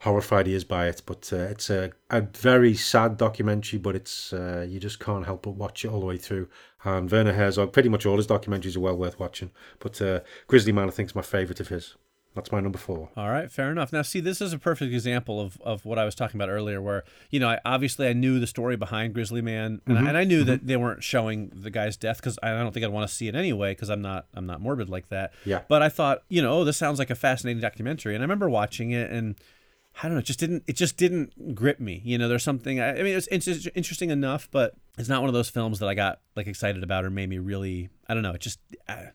horrified 0.00 0.46
he 0.46 0.54
is 0.54 0.64
by 0.64 0.88
it. 0.88 1.02
But 1.06 1.32
uh, 1.32 1.36
it's 1.36 1.70
a, 1.70 1.92
a 2.10 2.20
very 2.20 2.74
sad 2.74 3.16
documentary, 3.16 3.78
but 3.78 3.94
it's 3.94 4.32
uh, 4.32 4.66
you 4.68 4.80
just 4.80 5.00
can't 5.00 5.26
help 5.26 5.42
but 5.42 5.52
watch 5.52 5.84
it 5.84 5.88
all 5.88 6.00
the 6.00 6.06
way 6.06 6.18
through. 6.18 6.48
And 6.84 7.10
Werner 7.10 7.32
Herzog, 7.32 7.72
pretty 7.72 7.88
much 7.88 8.06
all 8.06 8.16
his 8.16 8.26
documentaries 8.26 8.76
are 8.76 8.80
well 8.80 8.96
worth 8.96 9.18
watching. 9.18 9.50
But 9.78 10.00
uh, 10.02 10.20
Grizzly 10.46 10.72
Man, 10.72 10.88
I 10.88 10.90
think, 10.90 11.10
is 11.10 11.14
my 11.14 11.22
favourite 11.22 11.60
of 11.60 11.68
his. 11.68 11.94
That's 12.34 12.50
my 12.50 12.60
number 12.60 12.78
four. 12.78 13.10
All 13.14 13.28
right, 13.28 13.52
fair 13.52 13.70
enough. 13.70 13.92
Now, 13.92 14.00
see, 14.00 14.20
this 14.20 14.40
is 14.40 14.54
a 14.54 14.58
perfect 14.58 14.92
example 14.92 15.38
of, 15.38 15.60
of 15.60 15.84
what 15.84 15.98
I 15.98 16.04
was 16.04 16.14
talking 16.14 16.40
about 16.40 16.48
earlier, 16.48 16.80
where 16.80 17.04
you 17.30 17.38
know, 17.38 17.48
I, 17.48 17.60
obviously, 17.64 18.08
I 18.08 18.14
knew 18.14 18.40
the 18.40 18.46
story 18.46 18.76
behind 18.76 19.12
Grizzly 19.12 19.42
Man, 19.42 19.82
and, 19.86 19.98
I, 19.98 20.08
and 20.08 20.16
I 20.16 20.24
knew 20.24 20.42
that 20.44 20.66
they 20.66 20.76
weren't 20.76 21.02
showing 21.02 21.52
the 21.54 21.70
guy's 21.70 21.96
death 21.96 22.16
because 22.16 22.38
I 22.42 22.50
don't 22.50 22.72
think 22.72 22.84
I'd 22.84 22.92
want 22.92 23.08
to 23.08 23.14
see 23.14 23.28
it 23.28 23.34
anyway 23.34 23.72
because 23.72 23.90
I'm 23.90 24.00
not 24.00 24.26
I'm 24.34 24.46
not 24.46 24.62
morbid 24.62 24.88
like 24.88 25.08
that. 25.10 25.34
Yeah. 25.44 25.62
But 25.68 25.82
I 25.82 25.90
thought, 25.90 26.22
you 26.30 26.40
know, 26.40 26.60
oh, 26.60 26.64
this 26.64 26.78
sounds 26.78 26.98
like 26.98 27.10
a 27.10 27.14
fascinating 27.14 27.60
documentary, 27.60 28.14
and 28.14 28.22
I 28.22 28.24
remember 28.24 28.48
watching 28.48 28.90
it 28.92 29.10
and. 29.10 29.36
I 29.94 30.04
don't 30.04 30.14
know. 30.14 30.20
It 30.20 30.24
just 30.24 30.40
didn't. 30.40 30.64
It 30.66 30.74
just 30.76 30.96
didn't 30.96 31.54
grip 31.54 31.78
me. 31.78 32.00
You 32.02 32.16
know, 32.16 32.26
there's 32.26 32.42
something. 32.42 32.80
I, 32.80 32.98
I 32.98 33.02
mean, 33.02 33.14
it's 33.14 33.26
inter- 33.26 33.70
interesting 33.74 34.08
enough, 34.08 34.48
but 34.50 34.72
it's 34.96 35.10
not 35.10 35.20
one 35.20 35.28
of 35.28 35.34
those 35.34 35.50
films 35.50 35.80
that 35.80 35.86
I 35.86 35.92
got 35.92 36.20
like 36.34 36.46
excited 36.46 36.82
about 36.82 37.04
or 37.04 37.10
made 37.10 37.28
me 37.28 37.36
really. 37.36 37.90
I 38.08 38.14
don't 38.14 38.22
know. 38.22 38.32
It 38.32 38.40
just. 38.40 38.58
Uh, 38.88 39.08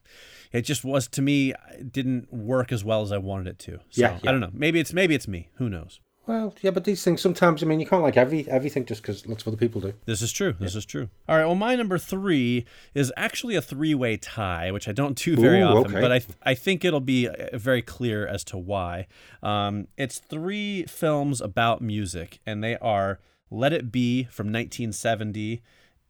it 0.52 0.62
just 0.62 0.84
was 0.84 1.08
to 1.08 1.22
me. 1.22 1.52
It 1.78 1.92
didn't 1.92 2.32
work 2.32 2.72
as 2.72 2.84
well 2.84 3.02
as 3.02 3.12
I 3.12 3.18
wanted 3.18 3.48
it 3.48 3.58
to. 3.60 3.78
So, 3.90 4.00
Yeah, 4.00 4.18
yeah. 4.22 4.28
I 4.28 4.32
don't 4.32 4.40
know. 4.40 4.50
Maybe 4.52 4.80
it's 4.80 4.92
maybe 4.92 5.14
it's 5.14 5.28
me. 5.28 5.48
Who 5.54 5.68
knows? 5.68 6.00
Well, 6.26 6.54
yeah, 6.60 6.72
but 6.72 6.84
these 6.84 7.02
things 7.02 7.22
sometimes. 7.22 7.62
I 7.62 7.66
mean, 7.66 7.80
you 7.80 7.86
can't 7.86 8.02
like 8.02 8.18
every 8.18 8.46
everything 8.50 8.84
just 8.84 9.00
because 9.00 9.26
lots 9.26 9.42
of 9.42 9.48
other 9.48 9.56
people 9.56 9.80
do. 9.80 9.94
This 10.04 10.20
is 10.20 10.30
true. 10.30 10.54
This 10.60 10.74
is 10.74 10.84
true. 10.84 11.08
All 11.26 11.36
right. 11.38 11.46
Well, 11.46 11.54
my 11.54 11.74
number 11.74 11.96
three 11.96 12.66
is 12.92 13.10
actually 13.16 13.56
a 13.56 13.62
three-way 13.62 14.18
tie, 14.18 14.70
which 14.70 14.88
I 14.88 14.92
don't 14.92 15.16
do 15.16 15.36
very 15.36 15.62
Ooh, 15.62 15.68
often, 15.68 15.92
okay. 15.92 16.00
but 16.02 16.12
I 16.12 16.20
I 16.50 16.54
think 16.54 16.84
it'll 16.84 17.00
be 17.00 17.28
uh, 17.28 17.56
very 17.56 17.80
clear 17.80 18.26
as 18.26 18.44
to 18.44 18.58
why. 18.58 19.06
Um, 19.42 19.88
it's 19.96 20.18
three 20.18 20.84
films 20.84 21.40
about 21.40 21.80
music, 21.80 22.40
and 22.44 22.62
they 22.62 22.76
are 22.76 23.20
"Let 23.50 23.72
It 23.72 23.90
Be" 23.90 24.24
from 24.24 24.48
1970, 24.48 25.62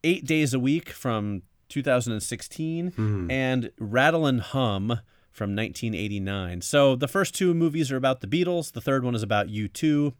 Eight 0.02 0.24
Days 0.24 0.52
a 0.52 0.58
Week 0.58 0.88
from 0.90 1.42
2016, 1.68 2.92
and 3.30 3.70
Rattle 3.78 4.26
and 4.26 4.40
Hum 4.40 5.00
from 5.30 5.54
1989. 5.54 6.62
So 6.62 6.96
the 6.96 7.08
first 7.08 7.34
two 7.34 7.54
movies 7.54 7.92
are 7.92 7.96
about 7.96 8.20
the 8.20 8.26
Beatles. 8.26 8.72
The 8.72 8.80
third 8.80 9.04
one 9.04 9.14
is 9.14 9.22
about 9.22 9.48
U2. 9.48 10.12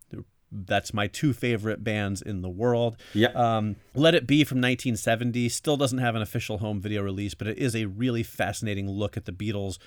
That's 0.51 0.95
my 0.95 1.09
two 1.09 1.33
favorite 1.33 1.85
bands 1.85 2.23
in 2.23 2.41
the 2.41 2.49
world. 2.49 2.97
Yeah. 3.13 3.29
Um, 3.35 3.77
Let 3.95 4.15
It 4.15 4.27
Be 4.27 4.45
from 4.45 4.59
1970 4.59 5.49
still 5.51 5.77
doesn't 5.77 5.99
have 5.99 6.15
an 6.15 6.23
official 6.23 6.59
home 6.59 6.81
video 6.81 7.03
release, 7.03 7.35
but 7.35 7.49
it 7.49 7.59
is 7.59 7.77
a 7.77 7.87
really 7.87 8.23
fascinating 8.23 8.89
look 8.89 9.17
at 9.17 9.27
the 9.27 9.33
Beatles 9.33 9.79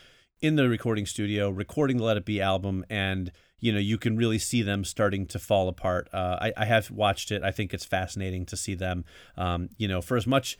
in 0.42 0.56
the 0.56 0.68
recording 0.68 1.06
studio, 1.06 1.50
recording 1.50 1.98
the 1.98 2.04
Let 2.04 2.18
It 2.18 2.26
Be 2.26 2.42
album, 2.42 2.84
and 2.90 3.32
you 3.60 3.72
know 3.72 3.80
you 3.80 3.98
can 3.98 4.18
really 4.18 4.40
see 4.40 4.64
them 4.64 4.84
starting 4.84 5.28
to 5.28 5.40
fall 5.40 5.70
apart. 5.70 6.10
Uh, 6.12 6.38
I, 6.42 6.54
I 6.58 6.66
have 6.66 6.90
watched 6.90 7.32
it. 7.32 7.44
I 7.44 7.52
think 7.52 7.74
it's 7.74 7.86
fascinating 7.86 8.46
to 8.48 8.58
see 8.58 8.74
them. 8.74 9.06
Um, 9.38 9.70
you 9.78 9.88
know, 9.88 10.02
for 10.02 10.18
as 10.18 10.26
much 10.26 10.58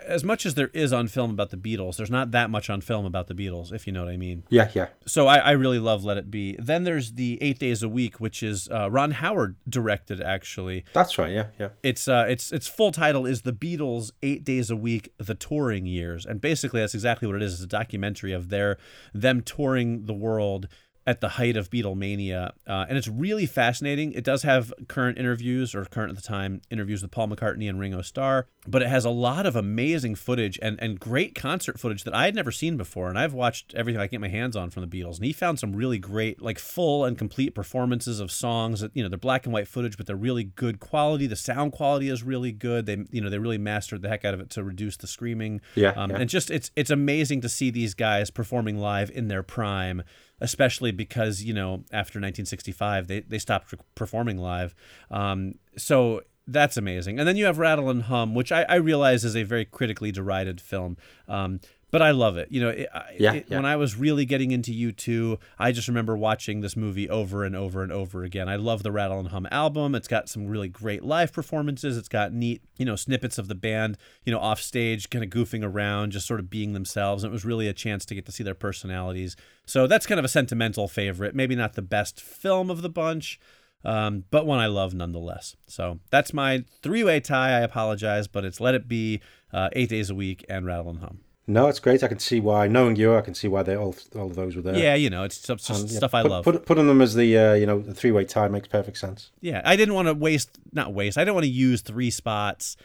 as 0.00 0.24
much 0.24 0.46
as 0.46 0.54
there 0.54 0.70
is 0.74 0.92
on 0.92 1.08
film 1.08 1.30
about 1.30 1.50
the 1.50 1.56
Beatles, 1.56 1.96
there's 1.96 2.10
not 2.10 2.30
that 2.30 2.50
much 2.50 2.70
on 2.70 2.80
film 2.80 3.04
about 3.04 3.26
the 3.26 3.34
Beatles, 3.34 3.72
if 3.72 3.86
you 3.86 3.92
know 3.92 4.04
what 4.04 4.12
I 4.12 4.16
mean. 4.16 4.44
Yeah, 4.48 4.70
yeah. 4.74 4.88
So 5.06 5.26
I, 5.26 5.38
I 5.38 5.50
really 5.52 5.78
love 5.78 6.04
Let 6.04 6.16
It 6.16 6.30
Be. 6.30 6.56
Then 6.58 6.84
there's 6.84 7.12
the 7.12 7.38
Eight 7.40 7.58
Days 7.58 7.82
a 7.82 7.88
Week, 7.88 8.20
which 8.20 8.42
is 8.42 8.68
uh, 8.70 8.90
Ron 8.90 9.12
Howard 9.12 9.56
directed. 9.68 10.20
Actually, 10.20 10.84
That's 10.92 11.18
right. 11.18 11.32
Yeah, 11.32 11.46
yeah. 11.58 11.68
it's 11.82 12.08
uh, 12.08 12.26
its 12.28 12.52
its 12.52 12.66
full 12.66 12.92
title 12.92 13.26
is 13.26 13.42
The 13.42 13.52
Beatles: 13.52 14.10
Eight 14.22 14.44
Days 14.44 14.70
a 14.70 14.76
Week, 14.76 15.12
The 15.18 15.34
Touring 15.34 15.86
Years, 15.86 16.26
and 16.26 16.40
basically 16.40 16.80
that's 16.80 16.94
exactly 16.94 17.26
what 17.26 17.36
it 17.36 17.42
is. 17.42 17.54
It's 17.54 17.62
a 17.62 17.66
documentary 17.66 18.32
of 18.32 18.48
their 18.48 18.78
them 19.12 19.40
touring 19.40 20.06
the 20.06 20.14
world 20.14 20.68
at 21.06 21.20
the 21.20 21.28
height 21.30 21.56
of 21.56 21.70
Beatlemania, 21.70 22.50
uh, 22.66 22.86
and 22.88 22.98
it's 22.98 23.06
really 23.06 23.46
fascinating. 23.46 24.12
It 24.12 24.24
does 24.24 24.42
have 24.42 24.72
current 24.88 25.18
interviews, 25.18 25.74
or 25.74 25.84
current 25.84 26.10
at 26.10 26.16
the 26.16 26.22
time 26.22 26.60
interviews 26.68 27.00
with 27.00 27.12
Paul 27.12 27.28
McCartney 27.28 27.68
and 27.68 27.78
Ringo 27.78 28.02
Starr, 28.02 28.48
but 28.66 28.82
it 28.82 28.88
has 28.88 29.04
a 29.04 29.10
lot 29.10 29.46
of 29.46 29.54
amazing 29.54 30.16
footage 30.16 30.58
and 30.60 30.78
and 30.82 30.98
great 30.98 31.34
concert 31.34 31.78
footage 31.78 32.04
that 32.04 32.14
I 32.14 32.24
had 32.24 32.34
never 32.34 32.50
seen 32.50 32.76
before. 32.76 33.08
And 33.08 33.18
I've 33.18 33.32
watched 33.32 33.72
everything 33.74 34.00
I 34.00 34.06
can 34.06 34.12
get 34.12 34.20
my 34.20 34.28
hands 34.28 34.56
on 34.56 34.70
from 34.70 34.88
the 34.88 34.88
Beatles, 34.88 35.16
and 35.16 35.24
he 35.24 35.32
found 35.32 35.60
some 35.60 35.74
really 35.74 35.98
great, 35.98 36.42
like 36.42 36.58
full 36.58 37.04
and 37.04 37.16
complete 37.16 37.54
performances 37.54 38.18
of 38.18 38.32
songs. 38.32 38.80
That, 38.80 38.90
you 38.94 39.02
know, 39.02 39.08
they're 39.08 39.18
black 39.18 39.46
and 39.46 39.52
white 39.52 39.68
footage, 39.68 39.96
but 39.96 40.06
they're 40.06 40.16
really 40.16 40.44
good 40.44 40.80
quality. 40.80 41.28
The 41.28 41.36
sound 41.36 41.72
quality 41.72 42.08
is 42.08 42.24
really 42.24 42.52
good. 42.52 42.86
They 42.86 43.04
you 43.12 43.20
know 43.20 43.30
they 43.30 43.38
really 43.38 43.58
mastered 43.58 44.02
the 44.02 44.08
heck 44.08 44.24
out 44.24 44.34
of 44.34 44.40
it 44.40 44.50
to 44.50 44.64
reduce 44.64 44.96
the 44.96 45.06
screaming. 45.06 45.60
Yeah, 45.76 45.90
um, 45.90 46.10
yeah. 46.10 46.18
and 46.18 46.28
just 46.28 46.50
it's 46.50 46.72
it's 46.74 46.90
amazing 46.90 47.42
to 47.42 47.48
see 47.48 47.70
these 47.70 47.94
guys 47.94 48.30
performing 48.30 48.78
live 48.78 49.10
in 49.10 49.28
their 49.28 49.44
prime 49.44 50.02
especially 50.40 50.90
because 50.90 51.42
you 51.42 51.54
know 51.54 51.84
after 51.92 52.18
1965 52.18 53.06
they, 53.06 53.20
they 53.20 53.38
stopped 53.38 53.74
performing 53.94 54.38
live. 54.38 54.74
Um, 55.10 55.54
so 55.76 56.22
that's 56.46 56.76
amazing. 56.76 57.18
And 57.18 57.26
then 57.26 57.36
you 57.36 57.46
have 57.46 57.58
rattle 57.58 57.90
and 57.90 58.04
hum 58.04 58.34
which 58.34 58.52
i, 58.52 58.64
I 58.68 58.76
realize 58.76 59.24
is 59.24 59.36
a 59.36 59.42
very 59.42 59.64
critically 59.64 60.12
derided 60.12 60.60
film. 60.60 60.96
Um, 61.28 61.60
but 61.92 62.02
I 62.02 62.10
love 62.10 62.36
it. 62.36 62.48
You 62.50 62.60
know, 62.60 62.68
it, 62.70 62.88
Yeah, 63.18 63.34
it- 63.34 63.46
yeah. 63.48 63.56
when 63.56 63.64
I 63.64 63.76
was 63.76 63.96
really 63.96 64.24
getting 64.24 64.50
into 64.50 64.72
U2, 64.72 65.38
I 65.58 65.70
just 65.72 65.86
remember 65.88 66.16
watching 66.16 66.60
this 66.60 66.76
movie 66.76 67.08
over 67.08 67.44
and 67.44 67.54
over 67.54 67.82
and 67.82 67.92
over 67.92 68.24
again. 68.24 68.48
I 68.48 68.56
love 68.56 68.82
the 68.82 68.90
Rattle 68.92 69.18
and 69.20 69.28
Hum 69.28 69.46
album. 69.50 69.94
It's 69.94 70.08
got 70.08 70.28
some 70.28 70.46
really 70.48 70.68
great 70.68 71.04
live 71.04 71.32
performances. 71.32 71.96
It's 71.96 72.08
got 72.08 72.32
neat, 72.32 72.60
you 72.76 72.84
know, 72.84 72.96
snippets 72.96 73.38
of 73.38 73.48
the 73.48 73.54
band, 73.54 73.96
you 74.24 74.32
know, 74.32 74.40
off 74.40 74.60
stage, 74.60 75.10
kind 75.10 75.22
of 75.24 75.30
goofing 75.30 75.64
around, 75.64 76.10
just 76.10 76.26
sort 76.26 76.40
of 76.40 76.50
being 76.50 76.72
themselves. 76.72 77.22
And 77.22 77.30
it 77.30 77.32
was 77.32 77.44
really 77.44 77.68
a 77.68 77.72
chance 77.72 78.04
to 78.06 78.14
get 78.14 78.26
to 78.26 78.32
see 78.32 78.42
their 78.42 78.54
personalities. 78.54 79.36
So 79.64 79.86
that's 79.86 80.06
kind 80.06 80.18
of 80.18 80.24
a 80.24 80.28
sentimental 80.28 80.88
favorite. 80.88 81.34
Maybe 81.34 81.54
not 81.54 81.74
the 81.74 81.82
best 81.82 82.20
film 82.20 82.68
of 82.70 82.82
the 82.82 82.90
bunch, 82.90 83.38
um, 83.84 84.24
but 84.32 84.44
one 84.44 84.58
I 84.58 84.66
love 84.66 84.92
nonetheless. 84.92 85.54
So 85.68 86.00
that's 86.10 86.32
my 86.34 86.64
three-way 86.82 87.20
tie. 87.20 87.56
I 87.58 87.60
apologize, 87.60 88.26
but 88.26 88.44
it's 88.44 88.60
Let 88.60 88.74
It 88.74 88.88
Be, 88.88 89.20
uh, 89.52 89.68
Eight 89.74 89.88
Days 89.90 90.10
a 90.10 90.14
Week, 90.16 90.44
and 90.48 90.66
Rattle 90.66 90.90
and 90.90 90.98
Hum. 90.98 91.20
No, 91.48 91.68
it's 91.68 91.78
great. 91.78 92.02
I 92.02 92.08
can 92.08 92.18
see 92.18 92.40
why. 92.40 92.66
Knowing 92.66 92.96
you, 92.96 93.14
I 93.14 93.20
can 93.20 93.34
see 93.34 93.46
why 93.46 93.62
they 93.62 93.76
all 93.76 93.94
all 94.16 94.26
of 94.26 94.34
those 94.34 94.56
were 94.56 94.62
there. 94.62 94.76
Yeah, 94.76 94.94
you 94.94 95.10
know, 95.10 95.22
it's 95.22 95.36
stuff, 95.36 95.58
just 95.58 95.70
And, 95.82 95.90
yeah, 95.90 95.98
stuff 95.98 96.12
I 96.14 96.22
put- 96.22 96.30
love. 96.30 96.44
Put, 96.44 96.66
putting 96.66 96.86
them 96.88 97.00
as 97.00 97.14
the 97.14 97.38
uh, 97.38 97.54
you 97.54 97.66
know 97.66 97.78
the 97.80 97.94
three 97.94 98.10
way 98.10 98.24
tie 98.24 98.48
makes 98.48 98.66
perfect 98.68 98.98
sense. 98.98 99.30
yeah, 99.40 99.62
I 99.64 99.76
didn't 99.76 99.94
want 99.94 100.08
to 100.08 100.14
waste, 100.14 100.58
not 100.72 100.92
waste. 100.92 101.16
I 101.16 101.20
didn't 101.22 101.34
want 101.34 101.44
to 101.44 101.50
use 101.50 101.82
three 101.82 102.10
spots, 102.10 102.76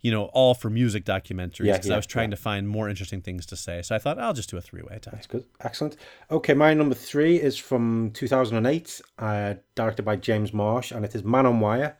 you 0.00 0.10
know, 0.10 0.24
all 0.26 0.54
for 0.54 0.68
music 0.68 1.04
documentaries 1.04 1.66
Yeah, 1.66 1.74
because 1.74 1.90
I 1.90 1.96
was 1.96 2.06
trying 2.06 2.30
yeah. 2.30 2.36
to 2.36 2.42
find 2.42 2.68
more 2.68 2.88
interesting 2.88 3.20
things 3.20 3.46
to 3.46 3.56
say. 3.56 3.82
So 3.82 3.94
I 3.94 3.98
thought 3.98 4.18
I'll 4.18 4.32
just 4.34 4.50
do 4.50 4.56
a 4.56 4.60
three-way 4.60 4.98
tie. 5.00 5.12
That's 5.12 5.26
good. 5.28 5.44
Excellent. 5.60 5.96
Okay, 6.30 6.54
my 6.54 6.74
number 6.74 6.96
three 6.96 7.36
is 7.40 7.56
from 7.56 8.10
2008, 8.14 9.00
uh, 9.20 9.54
directed 9.76 10.04
by 10.04 10.16
James 10.16 10.52
Marsh, 10.52 10.90
and 10.90 11.04
it 11.04 11.14
is 11.14 11.22
Man 11.22 11.46
on 11.46 11.60
Wire, 11.60 11.96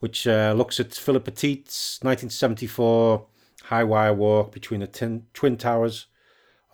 which 0.00 0.26
uh, 0.26 0.54
looks 0.56 0.80
at 0.80 0.94
Philippe 0.94 1.30
Petit's 1.30 1.98
1974 2.02 3.26
high 3.64 3.84
wire 3.84 4.14
walk 4.14 4.52
between 4.52 4.80
the 4.80 4.86
tin, 4.86 5.26
Twin 5.34 5.56
Towers 5.56 6.06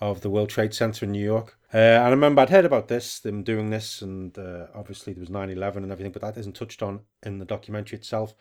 of 0.01 0.21
the 0.21 0.31
World 0.31 0.49
Trade 0.49 0.75
Center 0.75 1.05
in 1.05 1.13
New 1.13 1.25
York. 1.25 1.59
Uh, 1.73 1.77
and 1.77 2.05
I 2.05 2.11
remember 2.11 2.41
I'd 2.41 2.51
heard 2.51 2.65
about 2.65 2.89
this, 2.89 3.19
them 3.19 3.43
doing 3.43 3.71
this, 3.71 4.01
and 4.01 4.37
uh, 4.39 4.67
obviously 4.75 5.13
there 5.13 5.21
was 5.21 5.31
9 5.31 5.51
11 5.51 5.83
and 5.83 5.93
everything, 5.93 6.13
but 6.13 6.23
that 6.23 6.39
isn't 6.39 6.57
touched 6.57 6.83
on 6.83 7.01
in 7.23 7.39
the 7.39 7.45
documentary 7.45 7.99
itself. 7.99 8.35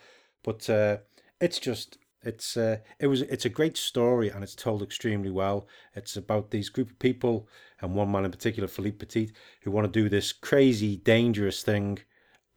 But 0.43 0.69
uh, 0.69 0.97
it's 1.41 1.59
just. 1.59 1.97
It's 2.23 2.57
uh, 2.57 2.79
it 2.99 3.07
was 3.07 3.21
it's 3.21 3.45
a 3.45 3.49
great 3.49 3.77
story 3.77 4.29
and 4.29 4.43
it's 4.43 4.55
told 4.55 4.81
extremely 4.81 5.29
well. 5.29 5.67
It's 5.95 6.17
about 6.17 6.49
these 6.49 6.67
group 6.67 6.89
of 6.89 6.99
people 6.99 7.47
and 7.79 7.93
one 7.93 8.11
man 8.11 8.25
in 8.25 8.31
particular, 8.31 8.67
Philippe 8.67 8.97
Petit, 8.97 9.31
who 9.61 9.71
want 9.71 9.85
to 9.85 9.99
do 9.99 10.09
this 10.09 10.33
crazy, 10.33 10.97
dangerous 10.97 11.61
thing, 11.61 11.99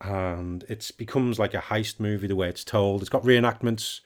and 0.01 0.65
it 0.69 0.91
becomes 0.97 1.39
like 1.39 1.53
a 1.53 1.59
heist 1.59 2.01
movie 2.01 2.27
the 2.27 2.35
way 2.35 2.49
it's 2.49 2.65
told. 2.65 3.03
It's 3.03 3.11
got 3.11 3.23
reenactments 3.23 4.01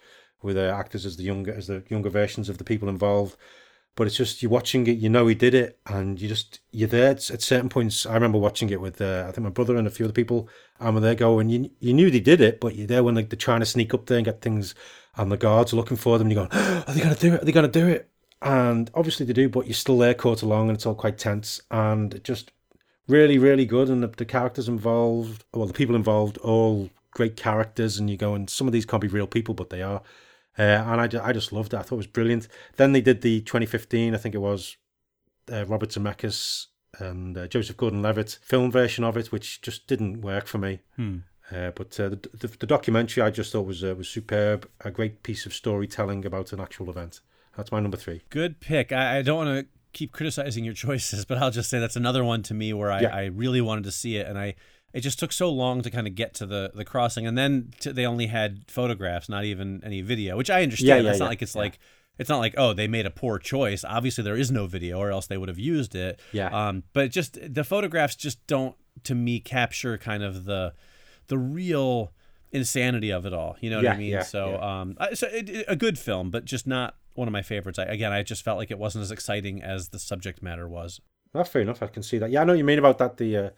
with 0.45 0.57
uh, 0.57 0.75
actors 0.79 1.07
as 1.07 1.17
the 1.17 1.25
younger 1.25 1.53
as 1.53 1.67
the 1.67 1.83
younger 1.89 2.11
versions 2.11 2.49
of 2.49 2.59
the 2.59 2.65
people 2.65 2.89
involved, 2.89 3.37
but 3.97 4.07
it's 4.07 4.17
just 4.17 4.43
you're 4.43 4.51
watching 4.51 4.87
it, 4.87 4.99
you 4.99 5.09
know 5.09 5.27
he 5.27 5.35
did 5.35 5.55
it, 5.55 5.79
and 5.87 6.21
you 6.21 6.29
just 6.29 6.61
you're 6.73 6.89
there 6.89 7.11
at 7.11 7.23
certain 7.23 7.69
points. 7.69 8.07
I 8.07 8.15
remember 8.15 8.39
watching 8.39 8.71
it 8.71 8.81
with 8.81 9.01
uh, 9.01 9.27
I 9.29 9.33
think 9.33 9.45
my 9.45 9.51
brother 9.51 9.77
and 9.77 9.87
a 9.87 9.91
few 9.91 10.05
other 10.07 10.13
people, 10.13 10.49
and 10.81 10.95
we're 10.95 11.01
there 11.01 11.15
going, 11.15 11.49
you 11.49 11.71
you 11.81 11.95
knew 11.95 12.11
they 12.11 12.21
did 12.21 12.41
it, 12.41 12.61
but 12.61 12.75
you're 12.75 12.87
there 12.87 13.05
when 13.05 13.15
like 13.15 13.31
they're 13.31 13.37
trying 13.37 13.61
to 13.61 13.67
sneak 13.67 13.95
up 13.95 14.07
there 14.07 14.19
and 14.19 14.25
get 14.25 14.43
things, 14.43 14.75
and 15.17 15.31
the 15.31 15.37
guards 15.37 15.73
are 15.73 15.77
looking 15.77 15.97
for 15.97 16.19
them, 16.19 16.29
and 16.29 16.37
you're 16.37 16.47
going, 16.47 16.63
are 16.87 16.93
they 16.93 17.01
gonna 17.01 17.15
do 17.15 17.35
it? 17.35 17.43
Are 17.43 17.45
they 17.45 17.53
gonna 17.53 17.69
do 17.69 17.89
it? 17.89 18.11
And 18.43 18.91
obviously 18.95 19.25
they 19.25 19.33
do, 19.33 19.49
but 19.49 19.67
you're 19.67 19.75
still 19.75 19.99
there 19.99 20.15
caught 20.15 20.43
along, 20.43 20.69
and 20.69 20.77
it's 20.77 20.87
all 20.87 20.95
quite 20.95 21.19
tense, 21.19 21.61
and 21.71 22.23
just 22.25 22.51
really 23.07 23.39
really 23.39 23.67
good, 23.67 23.89
and 23.89 24.03
the, 24.03 24.09
the 24.09 24.25
characters 24.25 24.69
involved, 24.69 25.45
well 25.55 25.67
the 25.67 25.73
people 25.73 25.95
involved, 25.95 26.37
all 26.39 26.91
great 27.13 27.37
characters, 27.37 27.99
and 27.99 28.11
you 28.11 28.17
go, 28.17 28.35
and 28.35 28.51
some 28.51 28.67
of 28.67 28.73
these 28.73 28.85
can't 28.85 29.01
be 29.01 29.09
real 29.09 29.27
people, 29.27 29.55
but 29.55 29.71
they 29.71 29.83
are. 29.83 30.03
Uh, 30.59 30.63
and 30.63 31.01
I, 31.01 31.07
ju- 31.09 31.21
I 31.23 31.33
just 31.33 31.53
loved 31.53 31.75
it. 31.75 31.79
I 31.79 31.83
thought 31.83 31.97
it 31.97 31.99
was 31.99 32.07
brilliant. 32.07 32.47
Then 32.77 32.93
they 32.93 33.01
did 33.01 33.23
the 33.23 33.41
2015, 33.41 34.15
I 34.15 34.19
think 34.19 34.35
it 34.35 34.39
was, 34.39 34.77
uh, 35.53 35.65
Robert 35.67 35.91
Zemeckis 35.91 36.67
and 37.01 37.37
uh, 37.37 37.49
Joseph 37.49 37.77
Gordon-Levitt 37.77 38.39
film 38.43 38.71
version 38.71 39.03
of 39.05 39.17
it, 39.17 39.33
which 39.33 39.61
just 39.63 39.87
didn't 39.89 40.21
work 40.21 40.47
for 40.47 40.59
me. 40.59 40.81
Uh, 40.99 41.71
but 41.75 41.99
uh, 42.01 42.09
the, 42.09 42.21
the 42.33 42.47
the 42.61 42.67
documentary 42.67 43.23
I 43.23 43.31
just 43.31 43.53
thought 43.53 43.67
was 43.67 43.85
uh, 43.85 43.95
was 43.95 44.09
superb, 44.09 44.67
a 44.81 44.91
great 44.91 45.23
piece 45.23 45.45
of 45.45 45.53
storytelling 45.53 46.25
about 46.25 46.53
an 46.55 46.61
actual 46.61 46.89
event. 46.89 47.21
That's 47.57 47.71
my 47.71 47.81
number 47.81 47.99
three. 47.99 48.23
Good 48.31 48.61
pick. 48.61 48.93
I, 48.93 49.19
I 49.19 49.23
don't 49.23 49.37
want 49.45 49.59
to 49.61 49.67
keep 49.93 50.11
criticizing 50.13 50.65
your 50.65 50.73
choices, 50.87 51.27
but 51.27 51.37
I'll 51.37 51.51
just 51.51 51.69
say 51.69 51.79
that's 51.81 51.97
another 51.97 52.25
one 52.25 52.43
to 52.45 52.55
me 52.55 52.73
where 52.73 52.91
I, 52.91 53.01
Yeah. 53.01 53.15
I 53.15 53.25
really 53.27 53.61
wanted 53.61 53.85
to 53.85 53.93
see 53.93 54.17
it, 54.17 54.27
and 54.27 54.39
I 54.39 54.55
it 54.95 55.01
just 55.01 55.19
took 55.19 55.33
so 55.33 55.51
long 55.51 55.83
to 55.83 55.91
kind 55.91 56.07
of 56.07 56.15
get 56.15 56.33
to 56.35 56.47
the 56.47 56.71
the 56.75 56.85
crossing, 56.85 57.27
and 57.27 57.37
then 57.37 57.73
to, 57.81 57.93
they 57.93 58.07
only 58.07 58.29
had 58.29 58.65
photographs, 58.69 59.29
not 59.29 59.45
even 59.45 59.83
any 59.85 60.01
video, 60.01 60.37
which 60.37 60.49
I 60.49 60.63
understand. 60.63 60.89
yeah, 60.89 60.97
yeah, 61.05 61.11
it's 61.11 61.19
not 61.21 61.29
like 61.29 61.43
it's 61.43 61.55
yeah. 61.55 61.63
like 61.63 61.79
it's 62.17 62.31
not 62.31 62.39
like 62.39 62.55
oh 62.57 62.73
they 62.73 62.87
made 62.87 63.05
a 63.05 63.11
poor 63.11 63.39
choice. 63.39 63.85
Obviously 63.85 64.23
there 64.25 64.37
is 64.37 64.51
no 64.51 64.67
video, 64.67 64.99
or 64.99 65.11
else 65.11 65.27
they 65.27 65.37
would 65.37 65.49
have 65.49 65.59
used 65.59 65.95
it. 65.97 66.21
Yeah. 66.33 66.49
Um, 66.49 66.85
but 66.93 67.11
just 67.11 67.37
the 67.53 67.65
photographs 67.65 68.15
just 68.15 68.47
don't 68.47 68.77
to 69.03 69.15
me 69.15 69.41
capture 69.41 69.99
kind 69.99 70.23
of 70.23 70.45
the 70.45 70.73
the 71.27 71.39
real 71.39 72.13
insanity 72.53 73.11
of 73.11 73.27
it 73.27 73.33
all. 73.35 73.57
You 73.61 73.71
know 73.71 73.79
what 73.79 73.89
I 73.89 73.97
mean? 73.97 74.11
yeah, 74.13 74.23
so 74.23 74.51
yeah. 74.51 74.81
um, 74.81 74.97
I- 74.99 75.15
so 75.15 75.27
it, 75.27 75.51
it- 75.51 75.65
a 75.67 75.77
good 75.77 75.99
film, 75.99 76.31
but 76.31 76.45
just 76.45 76.69
not 76.69 76.95
one 77.15 77.27
of 77.27 77.33
my 77.33 77.43
favorites. 77.43 77.79
I, 77.81 77.85
again, 77.85 78.13
I 78.13 78.23
just 78.23 78.45
felt 78.45 78.59
like 78.59 78.71
it 78.71 78.79
wasn't 78.79 79.03
as 79.03 79.11
exciting 79.11 79.63
as 79.63 79.89
the 79.89 79.99
subject 79.99 80.41
matter 80.43 80.69
was. 80.69 81.01
That's 81.33 81.49
fair 81.49 81.63
enough. 81.63 81.83
I 81.83 81.89
can 81.89 82.03
see 82.05 82.19
that. 82.19 82.31
Yeah, 82.31 82.43
I 82.43 82.45
know 82.45 82.53
what 82.53 82.59
you 82.59 82.65
mean 82.65 82.79
about 82.79 82.99
that. 82.99 83.17
The 83.17 83.37
uh, 83.37 83.51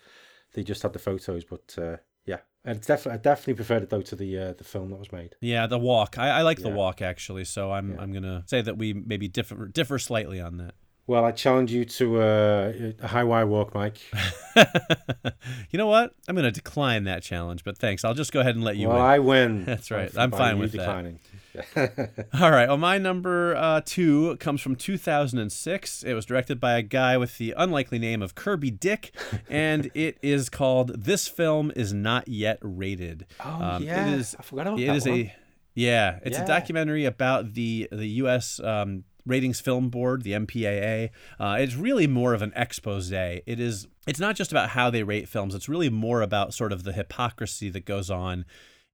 they 0.56 0.64
just 0.64 0.82
had 0.82 0.92
the 0.94 0.98
photos, 0.98 1.44
but 1.44 1.76
uh, 1.78 1.98
yeah, 2.24 2.38
and 2.64 2.78
it's 2.78 2.86
definitely 2.86 3.20
I 3.20 3.22
definitely 3.22 3.54
preferred 3.54 3.82
it 3.84 3.90
though 3.90 4.00
to 4.00 4.16
the 4.16 4.38
uh, 4.38 4.52
the 4.54 4.64
film 4.64 4.90
that 4.90 4.98
was 4.98 5.12
made. 5.12 5.36
Yeah, 5.40 5.68
the 5.68 5.78
walk. 5.78 6.18
I, 6.18 6.30
I 6.30 6.42
like 6.42 6.60
the 6.60 6.70
walk 6.70 7.00
actually. 7.02 7.44
So 7.44 7.70
I'm 7.70 7.92
Yeah. 7.92 8.00
I'm 8.00 8.12
gonna 8.12 8.42
say 8.46 8.62
that 8.62 8.76
we 8.76 8.94
maybe 8.94 9.28
differ 9.28 9.68
differ 9.68 9.98
slightly 10.00 10.40
on 10.40 10.56
that. 10.56 10.74
Well, 11.06 11.24
I 11.24 11.30
challenge 11.30 11.70
you 11.70 11.84
to 11.84 12.20
uh, 12.20 12.72
a 13.00 13.06
high 13.06 13.22
wire 13.22 13.46
walk, 13.46 13.76
Mike. 13.76 13.98
you 15.70 15.78
know 15.78 15.86
what? 15.86 16.14
I'm 16.26 16.34
gonna 16.34 16.50
decline 16.50 17.04
that 17.04 17.22
challenge, 17.22 17.62
but 17.62 17.78
thanks. 17.78 18.04
I'll 18.04 18.14
just 18.14 18.32
go 18.32 18.40
ahead 18.40 18.56
and 18.56 18.64
let 18.64 18.76
you 18.76 18.88
well, 18.88 18.96
win. 18.96 19.06
I 19.06 19.18
win. 19.20 19.64
That's 19.66 19.90
right. 19.90 20.10
I'm 20.16 20.32
fine 20.32 20.56
you 20.56 20.62
with 20.62 20.72
that. 20.72 21.14
All 22.40 22.50
right. 22.50 22.68
Well, 22.68 22.76
my 22.76 22.98
number 22.98 23.54
uh, 23.56 23.80
two 23.84 24.36
comes 24.36 24.60
from 24.60 24.76
2006. 24.76 26.02
It 26.02 26.14
was 26.14 26.26
directed 26.26 26.60
by 26.60 26.74
a 26.76 26.82
guy 26.82 27.16
with 27.16 27.38
the 27.38 27.54
unlikely 27.56 27.98
name 27.98 28.22
of 28.22 28.34
Kirby 28.34 28.70
Dick, 28.70 29.14
and 29.48 29.90
it 29.94 30.18
is 30.22 30.48
called 30.48 31.04
"This 31.04 31.28
Film 31.28 31.72
Is 31.76 31.92
Not 31.92 32.28
Yet 32.28 32.58
Rated." 32.62 33.26
Oh, 33.44 33.78
yeah. 33.78 34.08
It 34.08 34.14
is. 34.18 34.36
I 34.38 34.42
forgot 34.42 34.66
about 34.68 34.80
it 34.80 34.86
that 34.86 34.96
is 34.96 35.06
one. 35.06 35.18
a. 35.18 35.34
Yeah, 35.74 36.20
it's 36.24 36.38
Yeah. 36.38 36.44
a 36.44 36.46
documentary 36.46 37.04
about 37.04 37.54
the 37.54 37.88
the 37.92 38.06
U.S. 38.24 38.60
Um, 38.60 39.04
Ratings 39.26 39.60
Film 39.60 39.90
Board, 39.90 40.22
the 40.22 40.32
MPAA. 40.32 41.10
Uh, 41.38 41.56
it's 41.58 41.74
really 41.74 42.06
more 42.06 42.32
of 42.32 42.42
an 42.42 42.52
expose. 42.56 43.10
It 43.12 43.42
is. 43.46 43.86
It's 44.06 44.20
not 44.20 44.36
just 44.36 44.52
about 44.52 44.70
how 44.70 44.88
they 44.88 45.02
rate 45.02 45.28
films. 45.28 45.54
It's 45.54 45.68
really 45.68 45.90
more 45.90 46.22
about 46.22 46.54
sort 46.54 46.72
of 46.72 46.84
the 46.84 46.92
hypocrisy 46.92 47.68
that 47.70 47.84
goes 47.84 48.08
on 48.10 48.44